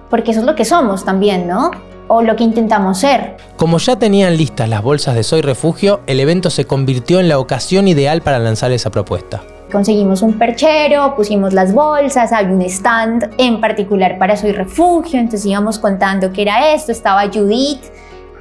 porque 0.09 0.31
eso 0.31 0.39
es 0.39 0.45
lo 0.45 0.55
que 0.55 0.63
somos 0.63 1.03
también, 1.03 1.47
¿no? 1.47 1.71
O 2.07 2.21
lo 2.21 2.37
que 2.37 2.45
intentamos 2.45 2.99
ser. 2.99 3.35
Como 3.57 3.77
ya 3.77 3.99
tenían 3.99 4.37
listas 4.37 4.69
las 4.69 4.81
bolsas 4.81 5.15
de 5.15 5.23
Soy 5.23 5.41
Refugio, 5.41 5.99
el 6.07 6.21
evento 6.21 6.49
se 6.49 6.63
convirtió 6.63 7.19
en 7.19 7.27
la 7.27 7.39
ocasión 7.39 7.89
ideal 7.89 8.21
para 8.21 8.39
lanzar 8.39 8.71
esa 8.71 8.89
propuesta. 8.89 9.43
Conseguimos 9.71 10.21
un 10.21 10.39
perchero, 10.39 11.13
pusimos 11.15 11.53
las 11.53 11.73
bolsas, 11.73 12.31
había 12.31 12.55
un 12.55 12.61
stand 12.61 13.33
en 13.37 13.59
particular 13.59 14.17
para 14.17 14.37
Soy 14.37 14.53
Refugio, 14.53 15.19
entonces 15.19 15.45
íbamos 15.45 15.77
contando 15.77 16.31
qué 16.31 16.43
era 16.43 16.73
esto, 16.73 16.93
estaba 16.93 17.23
Judith, 17.27 17.81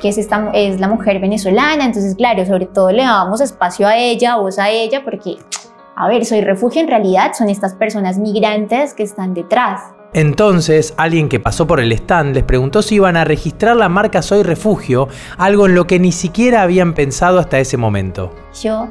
que 0.01 0.11
es, 0.11 0.19
esta, 0.19 0.51
es 0.55 0.79
la 0.79 0.87
mujer 0.87 1.19
venezolana, 1.19 1.85
entonces 1.85 2.15
claro, 2.15 2.47
sobre 2.47 2.67
todo 2.67 2.93
le 2.93 3.03
dábamos 3.03 3.41
espacio 3.41 3.89
a 3.89 3.97
ella, 3.97 4.37
voz 4.37 4.61
a 4.61 4.71
ella, 4.71 5.03
porque, 5.03 5.37
a 5.97 6.07
ver, 6.07 6.25
Soy 6.25 6.43
Refugio 6.43 6.81
en 6.81 6.89
realidad 6.89 7.33
son 7.37 7.49
estas 7.49 7.75
personas 7.75 8.19
migrantes 8.19 8.95
que 8.95 9.03
están 9.03 9.35
detrás. 9.35 9.81
Entonces, 10.13 10.95
alguien 10.97 11.29
que 11.29 11.41
pasó 11.41 11.67
por 11.67 11.81
el 11.81 11.91
stand 11.91 12.37
les 12.37 12.45
preguntó 12.45 12.83
si 12.83 12.95
iban 12.95 13.17
a 13.17 13.25
registrar 13.25 13.77
la 13.77 13.89
marca 13.89 14.23
Soy 14.23 14.45
Refugio, 14.45 15.09
algo 15.39 15.67
en 15.67 15.75
lo 15.75 15.89
que 15.89 15.99
ni 15.99 16.13
siquiera 16.13 16.63
habían 16.63 16.95
pensado 16.95 17.41
hasta 17.41 17.59
ese 17.59 17.77
momento. 17.77 18.33
Yo 18.63 18.89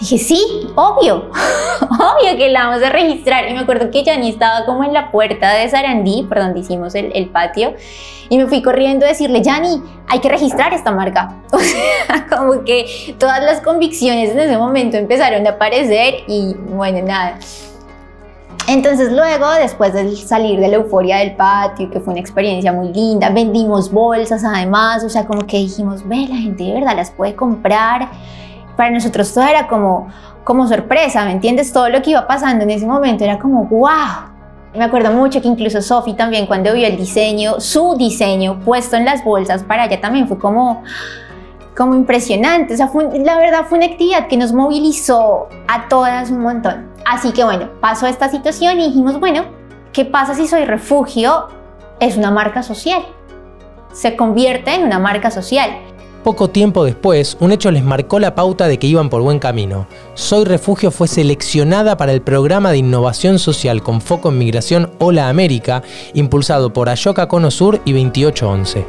Dije, 0.00 0.18
sí, 0.18 0.68
obvio, 0.76 1.30
obvio 1.82 2.36
que 2.36 2.48
la 2.50 2.66
vamos 2.66 2.82
a 2.84 2.90
registrar. 2.90 3.48
Y 3.48 3.52
me 3.52 3.60
acuerdo 3.60 3.90
que 3.90 4.04
Jani 4.04 4.30
estaba 4.30 4.64
como 4.64 4.84
en 4.84 4.92
la 4.92 5.10
puerta 5.10 5.52
de 5.54 5.68
Sarandí, 5.68 6.24
por 6.28 6.38
donde 6.38 6.60
hicimos 6.60 6.94
el, 6.94 7.10
el 7.14 7.28
patio, 7.30 7.74
y 8.28 8.38
me 8.38 8.46
fui 8.46 8.62
corriendo 8.62 9.06
a 9.06 9.08
decirle, 9.08 9.42
Jani, 9.44 9.82
hay 10.06 10.20
que 10.20 10.28
registrar 10.28 10.72
esta 10.72 10.92
marca. 10.92 11.34
O 11.52 11.58
sea, 11.58 12.26
como 12.28 12.64
que 12.64 13.14
todas 13.18 13.42
las 13.42 13.60
convicciones 13.60 14.30
en 14.30 14.38
ese 14.38 14.56
momento 14.56 14.96
empezaron 14.96 15.46
a 15.46 15.50
aparecer 15.50 16.14
y 16.26 16.54
bueno, 16.54 17.04
nada. 17.04 17.38
Entonces 18.68 19.10
luego, 19.12 19.50
después 19.54 19.94
de 19.94 20.14
salir 20.14 20.60
de 20.60 20.68
la 20.68 20.76
euforia 20.76 21.16
del 21.18 21.36
patio, 21.36 21.90
que 21.90 22.00
fue 22.00 22.12
una 22.12 22.20
experiencia 22.20 22.70
muy 22.70 22.92
linda, 22.92 23.30
vendimos 23.30 23.90
bolsas 23.90 24.44
además, 24.44 25.02
o 25.04 25.08
sea, 25.08 25.26
como 25.26 25.46
que 25.46 25.56
dijimos, 25.56 26.06
ve, 26.06 26.26
la 26.28 26.36
gente 26.36 26.64
de 26.64 26.74
verdad 26.74 26.94
las 26.94 27.10
puede 27.10 27.34
comprar 27.34 28.10
para 28.78 28.92
nosotros 28.92 29.34
todo 29.34 29.44
era 29.44 29.66
como, 29.66 30.06
como 30.44 30.68
sorpresa, 30.68 31.24
¿me 31.24 31.32
entiendes? 31.32 31.72
Todo 31.72 31.88
lo 31.88 32.00
que 32.00 32.10
iba 32.10 32.28
pasando 32.28 32.62
en 32.62 32.70
ese 32.70 32.86
momento 32.86 33.24
era 33.24 33.36
como, 33.36 33.64
wow. 33.64 34.30
Me 34.72 34.84
acuerdo 34.84 35.10
mucho 35.10 35.42
que 35.42 35.48
incluso 35.48 35.82
Sophie 35.82 36.14
también 36.14 36.46
cuando 36.46 36.72
vio 36.72 36.86
el 36.86 36.96
diseño, 36.96 37.58
su 37.58 37.96
diseño 37.96 38.60
puesto 38.60 38.94
en 38.94 39.04
las 39.04 39.24
bolsas, 39.24 39.64
para 39.64 39.86
ella 39.86 40.00
también 40.00 40.28
fue 40.28 40.38
como, 40.38 40.84
como 41.76 41.96
impresionante. 41.96 42.74
O 42.74 42.76
sea, 42.76 42.88
la 43.14 43.36
verdad 43.36 43.66
fue 43.68 43.78
una 43.78 43.88
actividad 43.88 44.28
que 44.28 44.36
nos 44.36 44.52
movilizó 44.52 45.48
a 45.66 45.88
todas 45.88 46.30
un 46.30 46.42
montón. 46.42 46.88
Así 47.04 47.32
que 47.32 47.42
bueno, 47.42 47.70
pasó 47.80 48.06
esta 48.06 48.28
situación 48.28 48.78
y 48.78 48.86
dijimos, 48.86 49.18
bueno, 49.18 49.46
¿qué 49.92 50.04
pasa 50.04 50.36
si 50.36 50.46
Soy 50.46 50.64
Refugio 50.64 51.48
es 51.98 52.16
una 52.16 52.30
marca 52.30 52.62
social? 52.62 53.02
Se 53.92 54.14
convierte 54.14 54.72
en 54.72 54.84
una 54.84 55.00
marca 55.00 55.32
social. 55.32 55.70
Poco 56.28 56.50
tiempo 56.50 56.84
después, 56.84 57.38
un 57.40 57.52
hecho 57.52 57.70
les 57.70 57.82
marcó 57.82 58.18
la 58.18 58.34
pauta 58.34 58.68
de 58.68 58.78
que 58.78 58.86
iban 58.86 59.08
por 59.08 59.22
buen 59.22 59.38
camino. 59.38 59.86
Soy 60.12 60.44
Refugio 60.44 60.90
fue 60.90 61.08
seleccionada 61.08 61.96
para 61.96 62.12
el 62.12 62.20
programa 62.20 62.70
de 62.70 62.76
innovación 62.76 63.38
social 63.38 63.82
con 63.82 64.02
foco 64.02 64.28
en 64.28 64.36
migración 64.36 64.90
Hola 64.98 65.30
América, 65.30 65.82
impulsado 66.12 66.70
por 66.70 66.90
Ayoka 66.90 67.28
Cono 67.28 67.50
Sur 67.50 67.80
y 67.86 67.92
2811. 67.92 68.84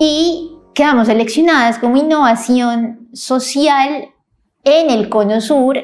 Y 0.00 0.56
quedamos 0.74 1.06
seleccionadas 1.06 1.78
como 1.78 1.96
innovación 1.96 3.08
social 3.12 4.08
en 4.64 4.90
el 4.90 5.08
Cono 5.08 5.40
Sur 5.40 5.78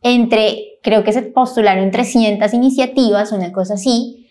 entre, 0.00 0.78
creo 0.82 1.04
que 1.04 1.12
se 1.12 1.20
postularon 1.20 1.90
300 1.90 2.54
iniciativas, 2.54 3.32
una 3.32 3.52
cosa 3.52 3.74
así, 3.74 4.25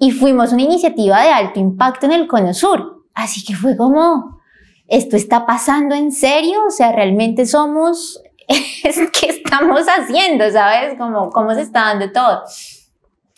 y 0.00 0.10
fuimos 0.12 0.52
una 0.52 0.62
iniciativa 0.62 1.22
de 1.22 1.28
alto 1.28 1.60
impacto 1.60 2.06
en 2.06 2.12
el 2.12 2.26
Cono 2.26 2.54
Sur. 2.54 3.04
Así 3.14 3.44
que 3.44 3.54
fue 3.54 3.76
como, 3.76 4.40
¿esto 4.88 5.14
está 5.14 5.44
pasando 5.44 5.94
en 5.94 6.10
serio? 6.10 6.58
O 6.66 6.70
sea, 6.70 6.90
realmente 6.90 7.44
somos, 7.44 8.20
¿qué 8.48 9.26
estamos 9.28 9.82
haciendo? 9.86 10.50
¿Sabes? 10.50 10.94
Como, 10.98 11.28
¿Cómo 11.28 11.54
se 11.54 11.60
está 11.60 11.82
dando 11.82 12.10
todo? 12.10 12.42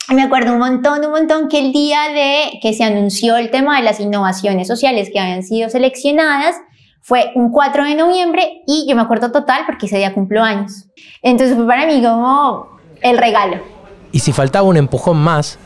me 0.08 0.22
acuerdo 0.22 0.52
un 0.52 0.58
montón, 0.58 1.04
un 1.04 1.12
montón 1.12 1.48
que 1.48 1.58
el 1.58 1.72
día 1.72 2.00
de 2.12 2.58
que 2.60 2.74
se 2.74 2.84
anunció 2.84 3.36
el 3.36 3.50
tema 3.50 3.78
de 3.78 3.82
las 3.82 3.98
innovaciones 3.98 4.68
sociales 4.68 5.10
que 5.12 5.18
habían 5.18 5.42
sido 5.42 5.68
seleccionadas, 5.68 6.56
fue 7.00 7.32
un 7.34 7.50
4 7.50 7.84
de 7.84 7.94
noviembre 7.96 8.62
y 8.66 8.86
yo 8.88 8.94
me 8.94 9.02
acuerdo 9.02 9.32
total 9.32 9.62
porque 9.66 9.86
ese 9.86 9.96
día 9.96 10.14
cumplo 10.14 10.42
años. 10.42 10.86
Entonces 11.22 11.56
fue 11.56 11.66
para 11.66 11.86
mí 11.86 12.02
como 12.02 12.68
el 13.00 13.18
regalo. 13.18 13.60
Y 14.12 14.20
si 14.20 14.32
faltaba 14.32 14.68
un 14.68 14.76
empujón 14.76 15.16
más, 15.16 15.58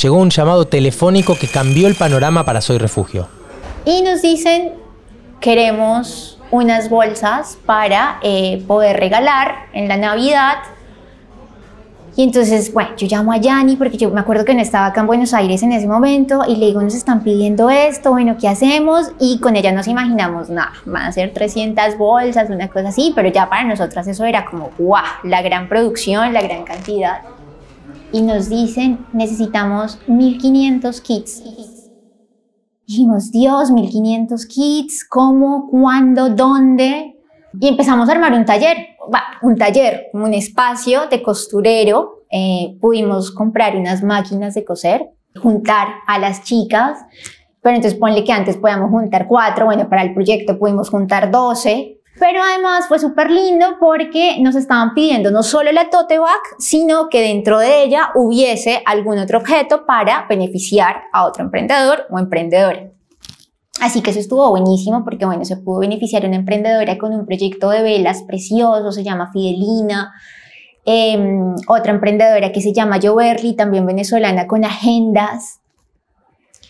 llegó 0.00 0.16
un 0.16 0.30
llamado 0.30 0.66
telefónico 0.66 1.36
que 1.36 1.48
cambió 1.48 1.86
el 1.86 1.94
panorama 1.94 2.44
para 2.44 2.60
Soy 2.60 2.78
Refugio. 2.78 3.28
Y 3.84 4.02
nos 4.02 4.22
dicen, 4.22 4.72
queremos 5.40 6.38
unas 6.50 6.90
bolsas 6.90 7.58
para 7.64 8.18
eh, 8.22 8.62
poder 8.66 8.98
regalar 8.98 9.66
en 9.72 9.88
la 9.88 9.96
Navidad 9.96 10.58
y 12.16 12.24
entonces, 12.24 12.72
bueno, 12.72 12.90
yo 12.96 13.06
llamo 13.08 13.32
a 13.32 13.38
Yanni 13.38 13.76
porque 13.76 13.96
yo 13.96 14.10
me 14.10 14.20
acuerdo 14.20 14.44
que 14.44 14.52
no 14.52 14.60
estaba 14.60 14.86
acá 14.86 15.00
en 15.00 15.06
Buenos 15.06 15.32
Aires 15.32 15.62
en 15.62 15.72
ese 15.72 15.86
momento 15.86 16.42
y 16.46 16.56
le 16.56 16.66
digo, 16.66 16.82
nos 16.82 16.94
están 16.94 17.22
pidiendo 17.22 17.70
esto, 17.70 18.10
bueno, 18.10 18.36
¿qué 18.38 18.48
hacemos? 18.48 19.12
Y 19.18 19.38
con 19.38 19.56
ella 19.56 19.72
nos 19.72 19.86
imaginamos, 19.86 20.50
nada, 20.50 20.72
van 20.84 21.04
a 21.04 21.12
ser 21.12 21.32
300 21.32 21.96
bolsas, 21.96 22.50
una 22.50 22.68
cosa 22.68 22.88
así, 22.88 23.12
pero 23.14 23.28
ya 23.28 23.48
para 23.48 23.64
nosotras 23.64 24.06
eso 24.08 24.24
era 24.24 24.44
como, 24.44 24.70
guau, 24.76 25.04
la 25.22 25.40
gran 25.40 25.68
producción, 25.68 26.32
la 26.32 26.42
gran 26.42 26.64
cantidad. 26.64 27.22
Y 28.12 28.22
nos 28.22 28.48
dicen, 28.48 29.06
necesitamos 29.12 29.98
1500 30.08 31.00
kits. 31.00 31.44
Dijimos, 32.86 33.30
Dios, 33.30 33.70
1500 33.70 34.46
kits, 34.46 35.06
¿cómo, 35.08 35.68
cuándo, 35.70 36.28
dónde? 36.30 37.16
Y 37.60 37.68
empezamos 37.68 38.08
a 38.08 38.12
armar 38.12 38.32
un 38.32 38.44
taller, 38.44 38.76
un 39.42 39.56
taller, 39.56 40.08
un 40.12 40.34
espacio 40.34 41.06
de 41.08 41.22
costurero. 41.22 42.24
Eh, 42.30 42.76
pudimos 42.80 43.30
comprar 43.30 43.76
unas 43.76 44.02
máquinas 44.02 44.54
de 44.54 44.64
coser, 44.64 45.10
juntar 45.40 45.88
a 46.08 46.18
las 46.18 46.42
chicas, 46.42 46.98
pero 47.62 47.76
entonces 47.76 47.98
ponle 47.98 48.24
que 48.24 48.32
antes 48.32 48.56
podíamos 48.56 48.90
juntar 48.90 49.28
cuatro, 49.28 49.66
bueno, 49.66 49.88
para 49.88 50.02
el 50.02 50.14
proyecto 50.14 50.58
pudimos 50.58 50.90
juntar 50.90 51.30
doce, 51.30 51.99
pero 52.20 52.42
además 52.42 52.86
fue 52.86 52.98
súper 52.98 53.30
lindo 53.30 53.78
porque 53.80 54.36
nos 54.40 54.54
estaban 54.54 54.92
pidiendo 54.92 55.30
no 55.30 55.42
solo 55.42 55.72
la 55.72 55.88
tote 55.88 56.18
bag, 56.18 56.38
sino 56.58 57.08
que 57.08 57.22
dentro 57.22 57.58
de 57.58 57.82
ella 57.82 58.10
hubiese 58.14 58.82
algún 58.84 59.18
otro 59.18 59.38
objeto 59.38 59.86
para 59.86 60.26
beneficiar 60.28 61.04
a 61.14 61.24
otro 61.24 61.42
emprendedor 61.42 62.06
o 62.10 62.18
emprendedora. 62.18 62.90
Así 63.80 64.02
que 64.02 64.10
eso 64.10 64.20
estuvo 64.20 64.50
buenísimo 64.50 65.02
porque, 65.02 65.24
bueno, 65.24 65.46
se 65.46 65.56
pudo 65.56 65.80
beneficiar 65.80 66.26
una 66.26 66.36
emprendedora 66.36 66.98
con 66.98 67.14
un 67.14 67.24
proyecto 67.24 67.70
de 67.70 67.82
velas 67.82 68.22
precioso, 68.24 68.92
se 68.92 69.02
llama 69.02 69.32
Fidelina. 69.32 70.12
Em, 70.84 71.54
otra 71.68 71.92
emprendedora 71.92 72.52
que 72.52 72.60
se 72.60 72.74
llama 72.74 72.98
Joverly, 73.02 73.56
también 73.56 73.86
venezolana, 73.86 74.46
con 74.46 74.66
agendas. 74.66 75.60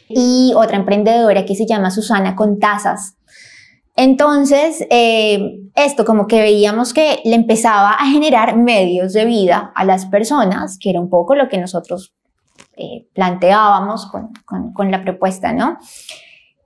Y 0.08 0.52
otra 0.54 0.76
emprendedora 0.76 1.44
que 1.44 1.56
se 1.56 1.66
llama 1.66 1.90
Susana 1.90 2.36
con 2.36 2.60
tazas. 2.60 3.16
Entonces, 4.00 4.86
eh, 4.88 5.60
esto 5.74 6.06
como 6.06 6.26
que 6.26 6.40
veíamos 6.40 6.94
que 6.94 7.20
le 7.22 7.34
empezaba 7.34 7.90
a 7.90 8.06
generar 8.06 8.56
medios 8.56 9.12
de 9.12 9.26
vida 9.26 9.72
a 9.74 9.84
las 9.84 10.06
personas, 10.06 10.78
que 10.80 10.88
era 10.88 10.98
un 10.98 11.10
poco 11.10 11.34
lo 11.34 11.50
que 11.50 11.58
nosotros 11.58 12.14
eh, 12.78 13.08
planteábamos 13.14 14.10
con, 14.46 14.90
la 14.90 15.02
propuesta, 15.02 15.52
¿no? 15.52 15.76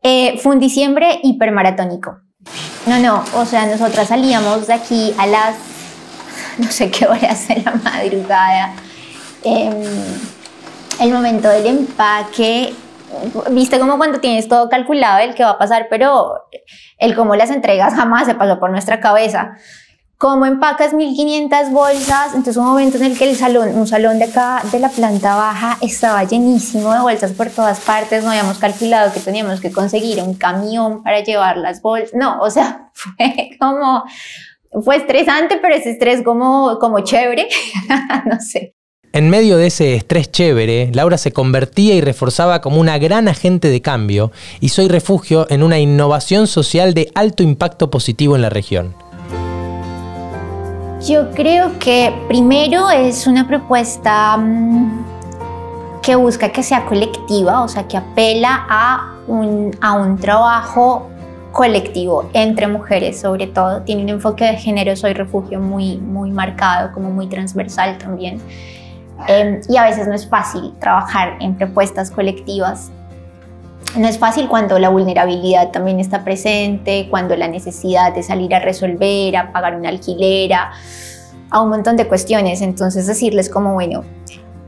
Eh, 0.01 0.39
fue 0.39 0.55
un 0.55 0.61
diciembre 0.61 1.19
hipermaratónico. 1.25 2.21
No, 2.87 3.01
no, 3.01 3.25
o 3.35 3.45
sea, 3.45 3.67
nosotras 3.67 4.07
salíamos 4.07 4.69
de 4.69 4.75
aquí 4.75 5.13
a 5.19 5.27
las, 5.27 5.57
no 6.59 6.71
sé 6.71 6.89
qué 6.89 7.09
horas 7.09 7.49
de 7.49 7.57
la 7.63 7.73
madrugada. 7.73 8.75
Em, 9.43 9.75
el 11.01 11.13
momento 11.13 11.49
del 11.49 11.67
empaque, 11.67 12.73
viste 13.51 13.79
como 13.79 13.97
cuando 13.97 14.21
tienes 14.21 14.49
todo 14.49 14.69
calculado 14.69 15.19
el 15.21 15.35
que 15.35 15.45
va 15.45 15.51
a 15.51 15.59
pasar, 15.59 15.89
pero 15.91 16.35
el 16.99 17.15
cómo 17.15 17.37
las 17.37 17.51
entregas 17.51 17.95
jamás 17.95 18.27
se 18.27 18.35
pasó 18.35 18.59
por 18.59 18.71
nuestra 18.71 19.01
cabeza 19.01 19.57
cómo 20.25 20.47
empacas 20.47 20.95
1500 20.95 21.71
bolsas. 21.71 22.29
Entonces, 22.29 22.57
un 22.57 22.65
momento 22.65 22.97
en 22.97 23.05
el 23.05 23.19
que 23.19 23.29
el 23.29 23.37
salón, 23.37 23.77
un 23.77 23.87
salón 23.87 24.19
de 24.19 24.25
acá 24.25 24.63
de 24.73 24.79
la 24.79 24.89
planta 24.89 25.37
baja 25.37 25.77
estaba 25.83 26.25
llenísimo 26.25 26.95
de 26.95 27.01
bolsas 27.01 27.33
por 27.33 27.51
todas 27.51 27.81
partes. 27.81 28.25
No 28.25 28.31
habíamos 28.31 28.59
calculado 28.59 29.13
que 29.13 29.21
teníamos 29.21 29.61
que 29.61 29.71
conseguir 29.71 30.23
un 30.23 30.35
camión 30.35 31.03
para 31.03 31.21
llevar 31.21 31.59
las 31.59 31.83
bolsas. 31.83 32.15
No, 32.15 32.41
o 32.41 32.51
sea, 32.51 32.91
fue 32.95 33.51
como, 33.61 34.05
fue 34.83 34.97
estresante, 34.97 35.59
pero 35.61 35.75
ese 35.75 35.91
estrés 35.91 36.23
como, 36.23 36.79
como 36.79 37.01
chévere. 37.01 37.47
no 38.25 38.41
sé. 38.41 38.75
En 39.15 39.31
medio 39.31 39.59
de 39.59 39.69
ese 39.69 39.95
estrés 39.95 40.29
chévere, 40.33 40.91
Laura 40.93 41.19
se 41.19 41.33
convertía 41.33 41.95
y 41.95 42.01
reforzaba 42.01 42.61
como 42.61 42.81
una 42.81 42.99
gran 42.99 43.29
agente 43.29 43.69
de 43.69 43.81
cambio 43.81 44.33
y 44.59 44.71
soy 44.71 44.89
refugio 44.89 45.47
en 45.51 45.63
una 45.63 45.79
innovación 45.79 46.49
social 46.49 46.95
de 46.95 47.13
alto 47.15 47.45
impacto 47.45 47.91
positivo 47.91 48.35
en 48.35 48.43
la 48.43 48.51
región. 48.51 48.93
Yo 51.07 51.31
creo 51.31 51.79
que 51.79 52.13
primero 52.27 52.91
es 52.91 53.29
una 53.29 53.47
propuesta 53.47 54.37
mm, 54.37 55.05
que 56.03 56.17
busca 56.17 56.49
que 56.49 56.65
sea 56.65 56.85
colectiva, 56.85 57.63
o 57.63 57.69
sea, 57.69 57.87
que 57.87 57.97
apela 57.97 58.67
a 58.69 59.15
un, 59.29 59.77
a 59.81 59.93
un 59.93 60.19
trabajo 60.19 61.09
colectivo 61.53 62.29
entre 62.33 62.67
mujeres 62.67 63.21
sobre 63.21 63.47
todo. 63.47 63.83
Tiene 63.83 64.03
un 64.03 64.09
enfoque 64.09 64.45
de 64.45 64.57
género, 64.57 64.97
soy 64.97 65.13
refugio 65.13 65.61
muy, 65.61 65.99
muy 65.99 66.33
marcado, 66.33 66.91
como 66.91 67.11
muy 67.11 67.29
transversal 67.29 67.97
también. 67.99 68.41
Em, 69.29 69.61
y 69.69 69.77
a 69.77 69.85
veces 69.85 70.09
no 70.09 70.15
es 70.15 70.29
fácil 70.29 70.73
trabajar 70.81 71.37
en 71.41 71.55
propuestas 71.55 72.11
colectivas 72.11 72.91
no 73.97 74.09
es 74.09 74.19
fácil 74.19 74.49
cuando 74.49 74.79
la 74.81 74.89
vulnerabilidad 74.89 75.71
también 75.71 76.01
está 76.01 76.25
presente, 76.25 77.07
cuando 77.11 77.37
la 77.37 77.47
necesidad 77.47 78.13
de 78.13 78.25
salir 78.25 78.53
a 78.55 78.59
resolver, 78.59 79.37
a 79.37 79.53
pagar 79.53 79.77
una 79.77 79.89
alquilera, 79.89 80.73
a 81.51 81.61
un 81.61 81.69
montón 81.69 81.97
de 81.97 82.09
cuestiones. 82.09 82.61
Entonces 82.61 83.07
decirles 83.07 83.49
como, 83.49 83.75
bueno, 83.75 84.03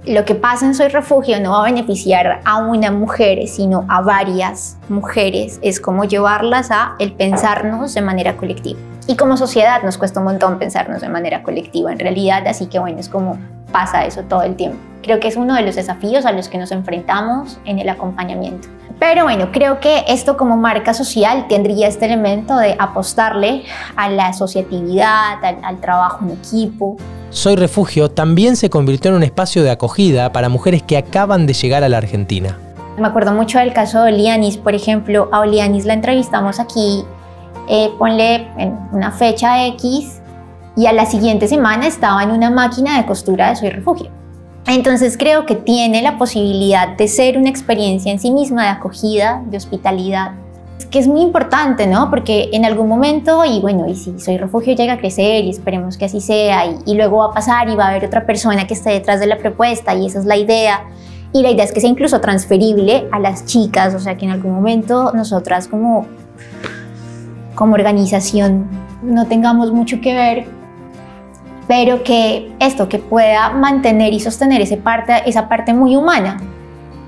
lo 0.05 0.25
que 0.25 0.37
pasa 0.37 0.67
en 0.67 0.77
Soy 0.77 0.89
Refugio 0.89 1.41
no 1.41 1.53
va 1.53 1.63
a 1.63 1.65
beneficiar 1.65 2.41
a 2.45 2.59
una 2.59 2.93
mujer, 2.93 3.49
sino 3.49 3.85
a 3.89 4.01
varias 4.01 4.79
mujeres. 4.89 5.59
Es 5.61 5.81
como 5.81 6.05
llevarlas 6.05 6.71
a 6.71 6.95
el 7.01 7.13
pensarnos 7.13 7.95
de 7.95 8.03
manera 8.03 8.37
colectiva. 8.37 8.79
Y 9.09 9.17
como 9.17 9.37
sociedad 9.37 9.83
nos 9.85 9.99
cuesta 9.99 10.19
un 10.19 10.27
montón 10.27 10.59
pensarnos 10.59 11.01
de 11.01 11.09
manera 11.09 11.43
colectiva 11.43 11.93
en 11.93 11.99
realidad, 11.99 12.47
así 12.49 12.67
que 12.67 12.81
bueno, 12.81 12.99
es 12.99 13.09
como 13.09 13.39
pasa 13.71 14.05
eso 14.05 14.23
todo 14.23 14.43
el 14.43 14.57
tiempo. 14.57 14.79
Creo 15.03 15.21
que 15.21 15.29
es 15.29 15.37
uno 15.37 15.55
de 15.55 15.63
los 15.63 15.77
desafíos 15.77 16.25
a 16.27 16.33
los 16.33 16.49
que 16.49 16.59
nos 16.59 16.73
enfrentamos 16.73 17.59
en 17.65 17.79
el 17.79 17.89
acompañamiento. 17.89 18.69
Pero 18.99 19.25
bueno, 19.25 19.51
creo 19.53 19.79
que 19.79 20.05
esto 20.09 20.37
como 20.37 20.57
marca 20.57 20.95
social 20.95 21.47
tendría 21.49 21.87
este 21.87 22.07
elemento 22.07 22.57
de 22.57 22.75
apostarle 22.79 23.63
a 23.95 24.09
la 24.09 24.29
asociatividad, 24.29 25.45
al, 25.45 25.81
trabajo 25.81 26.25
en 26.25 26.33
equipo. 26.33 26.97
Soy 27.31 27.57
Refugio 27.57 28.11
también 28.11 28.57
se 28.57 28.71
convirtió 28.71 29.11
en 29.11 29.19
un 29.19 29.23
espacio 29.23 29.63
de 29.63 29.71
acogida 29.71 30.33
para 30.33 30.49
mujeres 30.49 30.83
que 30.83 30.97
acaban 30.97 31.47
de 31.47 31.53
llegar 31.53 31.85
a 31.85 31.89
la 31.89 31.99
Argentina. 31.99 32.59
Me 32.97 33.07
acuerdo 33.07 33.33
mucho 33.33 33.59
del 33.59 33.75
caso 33.75 34.03
de 34.03 34.15
Olianis, 34.15 34.57
por 34.57 34.75
ejemplo. 34.75 35.29
A 35.31 35.41
Olianis 35.41 35.85
la 35.85 35.93
entrevistamos 35.93 36.59
aquí, 36.59 37.05
eh, 37.69 37.91
ponle 37.99 38.49
en 38.57 38.79
una 38.93 39.13
fecha 39.13 39.67
X, 39.67 40.21
y 40.77 40.87
a 40.87 40.93
la 40.93 41.07
siguiente 41.07 41.49
semana 41.49 41.87
estaba 41.87 42.23
en 42.23 42.31
una 42.31 42.51
máquina 42.51 42.99
de 42.99 43.07
costura 43.07 43.49
de 43.49 43.57
Soy 43.57 43.71
Refugio. 43.71 44.11
Entonces 44.67 45.17
creo 45.17 45.47
que 45.47 45.55
tiene 45.55 46.03
la 46.03 46.19
posibilidad 46.19 46.97
de 46.97 47.09
ser 47.09 47.39
una 47.39 47.49
experiencia 47.49 48.13
en 48.13 48.19
sí 48.19 48.31
misma 48.31 48.65
de 48.65 48.69
acogida, 48.69 49.43
de 49.47 49.57
hospitalidad, 49.57 50.33
que 50.91 50.99
es 50.99 51.09
muy 51.09 51.23
importante, 51.23 51.87
¿no? 51.87 52.11
Porque 52.11 52.51
en 52.53 52.65
algún 52.65 52.89
momento, 52.89 53.45
y 53.45 53.61
bueno, 53.61 53.87
y 53.87 53.95
si 53.95 54.19
Soy 54.19 54.37
Refugio 54.37 54.75
llega 54.75 54.95
a 54.95 54.99
crecer 54.99 55.45
y 55.45 55.51
esperemos 55.51 55.97
que 55.97 56.05
así 56.05 56.21
sea, 56.21 56.67
y, 56.85 56.95
luego 56.95 57.19
va 57.19 57.27
a 57.27 57.33
pasar 57.33 57.69
y 57.69 57.77
va 57.77 57.87
a 57.87 57.89
haber 57.91 58.05
otra 58.05 58.27
persona 58.27 58.67
que 58.67 58.75
esté 58.75 58.91
detrás 58.91 59.21
de 59.21 59.27
la 59.27 59.39
propuesta 59.39 59.95
y 59.95 60.07
esa 60.07 60.19
es 60.19 60.27
la 60.27 60.37
idea. 60.37 60.85
Y 61.33 61.43
la 61.43 61.51
idea 61.51 61.65
es 61.65 61.73
que 61.73 61.81
sea 61.81 61.91
incluso 61.91 62.21
transferible 62.21 63.09
a 63.13 63.19
las 63.19 63.47
chicas, 63.47 63.95
o 63.95 64.01
sea, 64.01 64.17
que 64.17 64.27
en 64.27 64.33
algún 64.33 64.53
momento 64.53 65.13
nosotras 65.15 65.69
como, 65.69 66.07
como 67.57 67.75
organización 67.75 68.69
no 69.03 69.27
tengamos 69.27 69.73
mucho 69.73 70.01
que 70.01 70.15
ver 70.15 70.57
pero 71.69 72.03
que 72.03 72.53
esto, 72.61 72.89
que 72.89 72.99
pueda 72.99 73.51
mantener 73.51 74.13
y 74.13 74.21
sostener 74.21 74.61
ese 74.61 74.77
parte, 74.77 75.23
esa 75.27 75.49
parte 75.49 75.75
muy 75.75 75.97
humana, 75.97 76.39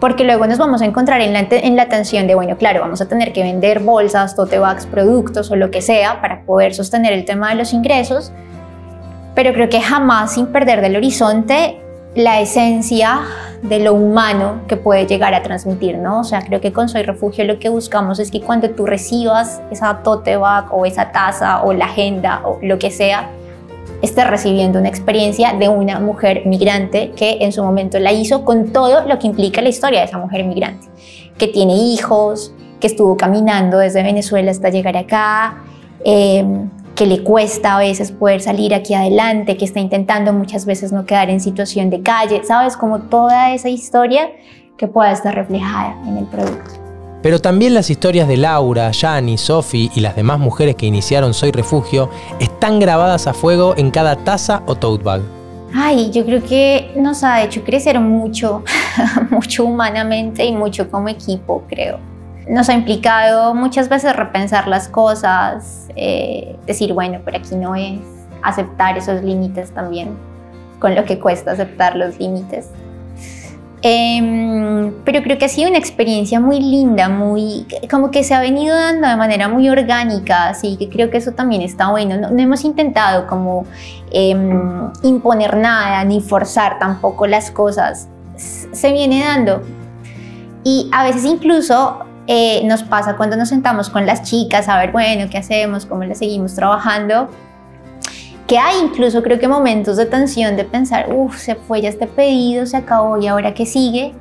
porque 0.01 0.25
luego 0.25 0.47
nos 0.47 0.59
vamos 0.59 0.83
a 0.83 0.85
encontrar 0.85 1.21
en 1.21 1.33
la, 1.33 1.47
en 1.51 1.77
la 1.77 1.89
tensión 1.89 2.27
de, 2.27 2.35
bueno, 2.35 2.57
claro, 2.57 2.81
vamos 2.81 3.01
a 3.01 3.07
tener 3.07 3.33
que 3.33 3.43
vender 3.43 3.81
bolsas, 3.81 4.35
tote 4.35 4.59
bags, 4.59 4.87
productos 4.87 5.51
o 5.51 5.57
lo 5.57 5.71
que 5.71 5.81
sea 5.81 6.21
para 6.21 6.43
poder 6.43 6.75
sostener 6.75 7.13
el 7.13 7.25
tema 7.25 7.51
de 7.51 7.55
los 7.57 7.73
ingresos, 7.73 8.33
pero 9.35 9.53
creo 9.53 9.69
que 9.69 9.81
jamás 9.81 10.35
sin 10.35 10.47
perder 10.49 10.81
del 10.81 10.97
horizonte 10.97 11.81
la 12.15 12.41
esencia 12.41 13.21
de 13.63 13.81
lo 13.81 13.95
humano 13.95 14.63
que 14.69 14.77
puede 14.77 15.07
llegar 15.07 15.35
a 15.35 15.43
transmitir, 15.43 15.99
¿no? 15.99 16.21
O 16.21 16.25
sea, 16.25 16.43
creo 16.43 16.61
que 16.61 16.73
con 16.73 16.89
Soy 16.89 17.03
Refugio 17.03 17.45
lo 17.45 17.59
que 17.59 17.69
buscamos 17.69 18.19
es 18.19 18.31
que 18.31 18.41
cuando 18.41 18.71
tú 18.71 18.87
recibas 18.87 19.61
esa 19.71 20.03
tote 20.03 20.37
bag 20.37 20.67
o 20.73 20.87
esa 20.87 21.11
taza 21.11 21.63
o 21.63 21.73
la 21.73 21.87
agenda 21.87 22.43
o 22.45 22.59
lo 22.63 22.79
que 22.79 22.91
sea, 22.91 23.31
estés 24.01 24.29
recibiendo 24.29 24.79
una 24.79 24.89
experiencia 24.89 25.55
de 25.55 25.69
una 25.69 25.99
mujer 25.99 26.43
migrante 26.47 27.13
que 27.17 27.39
en 27.41 27.53
su 27.53 27.65
momento 27.65 27.99
la 27.99 28.13
hizo 28.13 28.45
con 28.45 28.73
todo 28.73 29.07
lo 29.07 29.19
que 29.19 29.27
implica 29.27 29.61
la 29.61 29.71
historia 29.71 30.01
de 30.01 30.07
esa 30.07 30.19
mujer 30.19 30.45
migrante, 30.45 30.87
que 31.37 31.49
tiene 31.49 31.75
hijos, 31.75 32.53
que 32.81 32.87
estuvo 32.87 33.17
caminando 33.17 33.79
desde 33.79 34.05
Venezuela 34.05 34.53
hasta 34.53 34.69
llegar 34.71 34.97
acá, 34.97 35.65
eh, 36.05 36.45
que 36.99 37.07
le 37.07 37.23
cuesta 37.23 37.77
a 37.77 37.79
veces 37.79 38.11
poder 38.11 38.41
salir 38.41 38.75
aquí 38.75 38.93
adelante, 38.93 39.57
que 39.57 39.65
está 39.65 39.79
intentando 39.79 40.33
muchas 40.33 40.67
veces 40.67 40.91
no 40.91 41.07
quedar 41.07 41.31
en 41.31 41.41
situación 41.41 41.91
de 41.91 42.03
calle, 42.03 42.43
¿sabes? 42.43 42.77
Como 42.77 43.03
toda 43.03 43.55
esa 43.55 43.69
historia 43.69 44.33
que 44.77 44.89
pueda 44.89 45.13
estar 45.13 45.33
reflejada 45.33 45.97
en 46.09 46.17
el 46.17 46.25
producto. 46.25 46.73
Pero 47.23 47.41
también 47.41 47.73
las 47.73 47.89
historias 47.89 48.27
de 48.27 48.37
Laura, 48.37 48.91
Yani, 48.91 49.39
Sophie 49.39 49.93
y 49.95 50.01
las 50.01 50.17
demás 50.17 50.41
mujeres 50.41 50.75
que 50.75 50.87
iniciaron 50.87 51.35
Soy 51.35 51.53
Refugio 51.53 52.11
están 52.41 52.81
grabadas 52.81 53.29
a 53.29 53.33
fuego 53.33 53.75
en 53.77 53.93
cada 53.93 54.17
taza 54.17 54.65
o 54.67 54.75
tote 54.75 55.05
bag. 55.05 55.23
Ay, 55.73 56.11
yo 56.11 56.25
creo 56.25 56.43
que 56.43 56.91
nos 56.97 57.23
ha 57.23 57.45
hecho 57.45 57.63
crecer 57.63 58.01
mucho, 58.01 58.65
mucho 59.31 59.65
humanamente 59.65 60.45
y 60.45 60.53
mucho 60.53 60.91
como 60.91 61.09
equipo, 61.09 61.63
creo 61.69 62.18
nos 62.49 62.69
ha 62.69 62.75
implicado 62.75 63.55
muchas 63.55 63.89
veces 63.89 64.15
repensar 64.17 64.69
las 64.69 64.89
cosas, 64.89 65.89
eh, 65.97 66.57
decir, 66.67 66.93
bueno, 66.93 67.21
pero 67.25 67.39
aquí 67.39 67.55
no 67.55 67.75
es 67.75 68.01
aceptar 68.43 68.97
esos 68.97 69.23
límites 69.23 69.71
también, 69.73 70.11
con 70.79 70.95
lo 70.95 71.05
que 71.05 71.19
cuesta 71.19 71.53
aceptar 71.53 71.97
los 71.97 72.19
límites. 72.19 72.71
Em, 73.81 74.93
pero 75.05 75.23
creo 75.23 75.39
que 75.39 75.45
ha 75.45 75.49
sido 75.49 75.69
una 75.69 75.79
experiencia 75.79 76.41
muy 76.41 76.59
linda, 76.59 77.09
muy 77.09 77.65
como 77.89 78.11
que 78.11 78.25
se 78.25 78.35
ha 78.35 78.41
venido 78.41 78.75
dando 78.75 79.07
de 79.07 79.17
manera 79.17 79.49
muy 79.49 79.69
orgánica, 79.69 80.49
así 80.49 80.77
que 80.77 80.89
creo 80.89 81.11
que 81.11 81.19
eso 81.19 81.33
también 81.33 81.63
está 81.63 81.91
bueno. 81.91 82.17
No, 82.17 82.37
hemos 82.37 82.65
intentado 82.65 83.29
como 83.29 83.67
em, 84.11 84.91
imponer 85.05 85.57
nada 85.57 86.05
ni 86.05 86.21
forzar 86.21 86.81
tampoco 86.81 87.29
las 87.29 87.53
cosas, 87.53 88.09
se 88.37 88.93
viene 88.93 89.25
dando. 89.25 89.63
Y 90.65 90.91
a 90.93 91.05
veces 91.05 91.25
incluso 91.25 92.08
eh, 92.31 92.61
nos 92.65 92.83
pasa 92.83 93.17
cuando 93.17 93.37
nos 93.37 93.49
sentamos 93.49 93.89
con 93.89 94.05
las 94.05 94.23
chicas 94.23 94.69
a 94.69 94.77
ver, 94.77 94.93
bueno, 94.93 95.31
¿qué 95.31 95.39
hacemos? 95.39 95.87
¿Cómo 95.87 96.05
le 96.05 96.15
seguimos 96.15 96.55
trabajando? 96.55 97.31
Que 98.47 98.59
hay 98.59 98.79
incluso 98.83 99.23
creo 99.23 99.39
que 99.39 99.49
momentos 99.49 99.97
de 99.97 100.05
tensión 100.05 100.55
de 100.55 100.65
pensar, 100.65 101.09
uff, 101.11 101.39
se 101.39 101.55
fue 101.55 101.81
ya 101.81 101.89
este 101.89 102.07
pedido, 102.07 102.67
se 102.67 102.77
acabó 102.77 103.17
y 103.19 103.27
ahora 103.27 103.55
qué 103.55 103.65
sigue. 103.65 104.13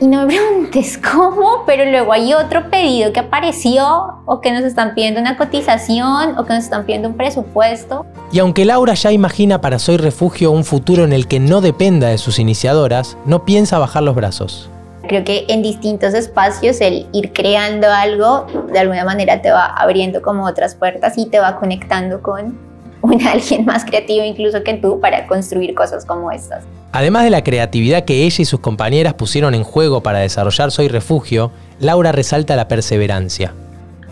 Y 0.00 0.06
no 0.06 0.24
me 0.24 0.26
preguntes 0.36 0.98
cómo, 0.98 1.64
pero 1.66 1.84
luego 1.84 2.12
hay 2.12 2.32
otro 2.32 2.70
pedido 2.70 3.12
que 3.12 3.18
apareció 3.18 4.22
o 4.24 4.40
que 4.40 4.52
nos 4.52 4.62
están 4.62 4.94
pidiendo 4.94 5.20
una 5.20 5.36
cotización 5.36 6.38
o 6.38 6.44
que 6.44 6.54
nos 6.54 6.62
están 6.62 6.84
pidiendo 6.84 7.08
un 7.08 7.16
presupuesto. 7.16 8.06
Y 8.30 8.38
aunque 8.38 8.64
Laura 8.64 8.94
ya 8.94 9.10
imagina 9.10 9.60
para 9.60 9.80
Soy 9.80 9.96
Refugio 9.96 10.52
un 10.52 10.62
futuro 10.62 11.02
en 11.02 11.12
el 11.12 11.26
que 11.26 11.40
no 11.40 11.60
dependa 11.60 12.06
de 12.06 12.18
sus 12.18 12.38
iniciadoras, 12.38 13.16
no 13.24 13.44
piensa 13.44 13.80
bajar 13.80 14.04
los 14.04 14.14
brazos. 14.14 14.70
Creo 15.08 15.24
que 15.24 15.46
en 15.48 15.62
distintos 15.62 16.12
espacios 16.12 16.82
el 16.82 17.06
ir 17.12 17.32
creando 17.32 17.88
algo 17.88 18.46
de 18.70 18.78
alguna 18.78 19.04
manera 19.04 19.40
te 19.40 19.50
va 19.50 19.64
abriendo 19.64 20.20
como 20.20 20.44
otras 20.44 20.74
puertas 20.74 21.16
y 21.16 21.26
te 21.26 21.40
va 21.40 21.56
conectando 21.56 22.20
con 22.20 22.58
un 23.02 23.26
alguien 23.26 23.64
más 23.64 23.84
creativo 23.86 24.24
incluso 24.24 24.62
que 24.62 24.74
tú 24.74 25.00
para 25.00 25.26
construir 25.26 25.74
cosas 25.74 26.04
como 26.04 26.30
estas. 26.30 26.64
Además 26.92 27.24
de 27.24 27.30
la 27.30 27.42
creatividad 27.42 28.04
que 28.04 28.24
ella 28.24 28.42
y 28.42 28.44
sus 28.44 28.60
compañeras 28.60 29.14
pusieron 29.14 29.54
en 29.54 29.64
juego 29.64 30.02
para 30.02 30.18
desarrollar 30.18 30.70
Soy 30.70 30.88
Refugio, 30.88 31.52
Laura 31.80 32.12
resalta 32.12 32.54
la 32.54 32.68
perseverancia. 32.68 33.54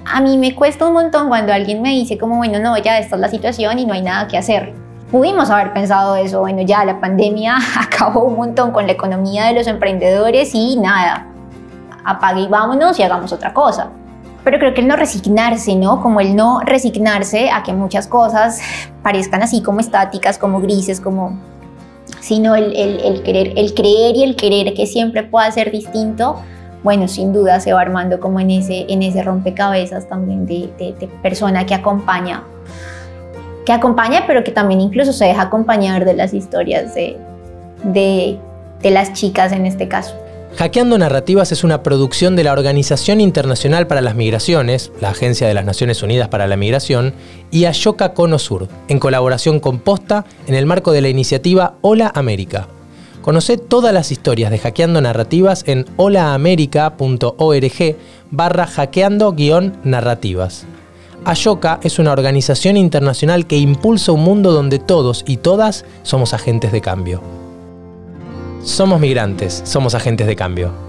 A 0.06 0.20
mí 0.22 0.38
me 0.38 0.54
cuesta 0.54 0.86
un 0.86 0.94
montón 0.94 1.28
cuando 1.28 1.52
alguien 1.52 1.82
me 1.82 1.90
dice 1.90 2.16
como, 2.16 2.36
bueno, 2.36 2.58
no, 2.58 2.78
ya 2.78 2.98
esta 2.98 3.16
es 3.16 3.20
la 3.20 3.28
situación 3.28 3.78
y 3.78 3.84
no 3.84 3.92
hay 3.92 4.02
nada 4.02 4.28
que 4.28 4.38
hacer 4.38 4.85
Pudimos 5.10 5.50
haber 5.50 5.72
pensado 5.72 6.16
eso, 6.16 6.40
bueno, 6.40 6.62
ya 6.62 6.84
la 6.84 7.00
pandemia 7.00 7.56
acabó 7.80 8.24
un 8.24 8.36
montón 8.36 8.72
con 8.72 8.86
la 8.86 8.92
economía 8.92 9.46
de 9.46 9.54
los 9.54 9.66
emprendedores 9.68 10.52
y 10.52 10.76
nada, 10.76 11.26
apague 12.04 12.42
y 12.42 12.48
vámonos 12.48 12.98
y 12.98 13.02
hagamos 13.04 13.32
otra 13.32 13.54
cosa. 13.54 13.90
Pero 14.42 14.58
creo 14.58 14.74
que 14.74 14.80
el 14.80 14.88
no 14.88 14.96
resignarse, 14.96 15.74
¿no? 15.74 16.00
Como 16.00 16.20
el 16.20 16.36
no 16.36 16.60
resignarse 16.60 17.50
a 17.50 17.62
que 17.62 17.72
muchas 17.72 18.06
cosas 18.06 18.60
parezcan 19.02 19.42
así 19.42 19.62
como 19.62 19.80
estáticas, 19.80 20.38
como 20.38 20.60
grises, 20.60 21.00
como... 21.00 21.38
Sino 22.20 22.54
el, 22.54 22.74
el, 22.74 23.22
querer, 23.22 23.52
el 23.56 23.74
creer 23.74 24.16
y 24.16 24.24
el 24.24 24.36
querer 24.36 24.74
que 24.74 24.86
siempre 24.86 25.22
pueda 25.24 25.50
ser 25.50 25.70
distinto, 25.70 26.40
bueno, 26.82 27.06
sin 27.06 27.32
duda 27.32 27.60
se 27.60 27.72
va 27.72 27.80
armando 27.80 28.18
como 28.18 28.40
en 28.40 28.50
ese, 28.50 28.86
en 28.88 29.02
ese 29.02 29.22
rompecabezas 29.22 30.08
también 30.08 30.46
de, 30.46 30.72
de, 30.78 30.92
de 30.94 31.08
persona 31.22 31.66
que 31.66 31.74
acompaña 31.74 32.42
que 33.66 33.72
acompaña, 33.72 34.24
pero 34.26 34.42
que 34.44 34.52
también 34.52 34.80
incluso 34.80 35.12
se 35.12 35.26
deja 35.26 35.42
acompañar 35.42 36.06
de 36.06 36.14
las 36.14 36.32
historias 36.32 36.94
de, 36.94 37.18
de, 37.84 38.38
las 38.90 39.12
chicas 39.12 39.52
en 39.52 39.66
este 39.66 39.88
caso. 39.88 40.14
Hackeando 40.56 40.96
Narrativas 40.96 41.52
es 41.52 41.64
una 41.64 41.82
producción 41.82 42.36
de 42.36 42.44
la 42.44 42.52
Organización 42.52 43.20
Internacional 43.20 43.86
para 43.86 44.00
las 44.00 44.14
Migraciones, 44.14 44.90
la 45.00 45.10
Agencia 45.10 45.46
de 45.48 45.52
las 45.52 45.66
Naciones 45.66 46.02
Unidas 46.02 46.28
para 46.28 46.46
la 46.46 46.56
Migración, 46.56 47.12
y 47.50 47.66
Ashoka 47.66 48.14
Cono 48.14 48.38
Sur, 48.38 48.68
en 48.88 48.98
colaboración 48.98 49.60
con 49.60 49.80
Posta 49.80 50.24
en 50.46 50.54
el 50.54 50.64
marco 50.64 50.92
de 50.92 51.02
la 51.02 51.08
iniciativa 51.08 51.74
Hola 51.82 52.10
América. 52.14 52.68
Conoce 53.20 53.58
todas 53.58 53.92
las 53.92 54.12
historias 54.12 54.52
de 54.52 54.58
Hackeando 54.58 55.00
Narrativas 55.00 55.64
en 55.66 55.84
holaamerica.org 55.96 57.96
barra 58.30 58.66
hackeando-narrativas. 58.66 60.66
Ashoka 61.26 61.80
es 61.82 61.98
una 61.98 62.12
organización 62.12 62.76
internacional 62.76 63.48
que 63.48 63.58
impulsa 63.58 64.12
un 64.12 64.22
mundo 64.22 64.52
donde 64.52 64.78
todos 64.78 65.24
y 65.26 65.38
todas 65.38 65.84
somos 66.04 66.32
agentes 66.32 66.70
de 66.70 66.80
cambio. 66.80 67.20
Somos 68.62 69.00
migrantes, 69.00 69.60
somos 69.64 69.96
agentes 69.96 70.28
de 70.28 70.36
cambio. 70.36 70.85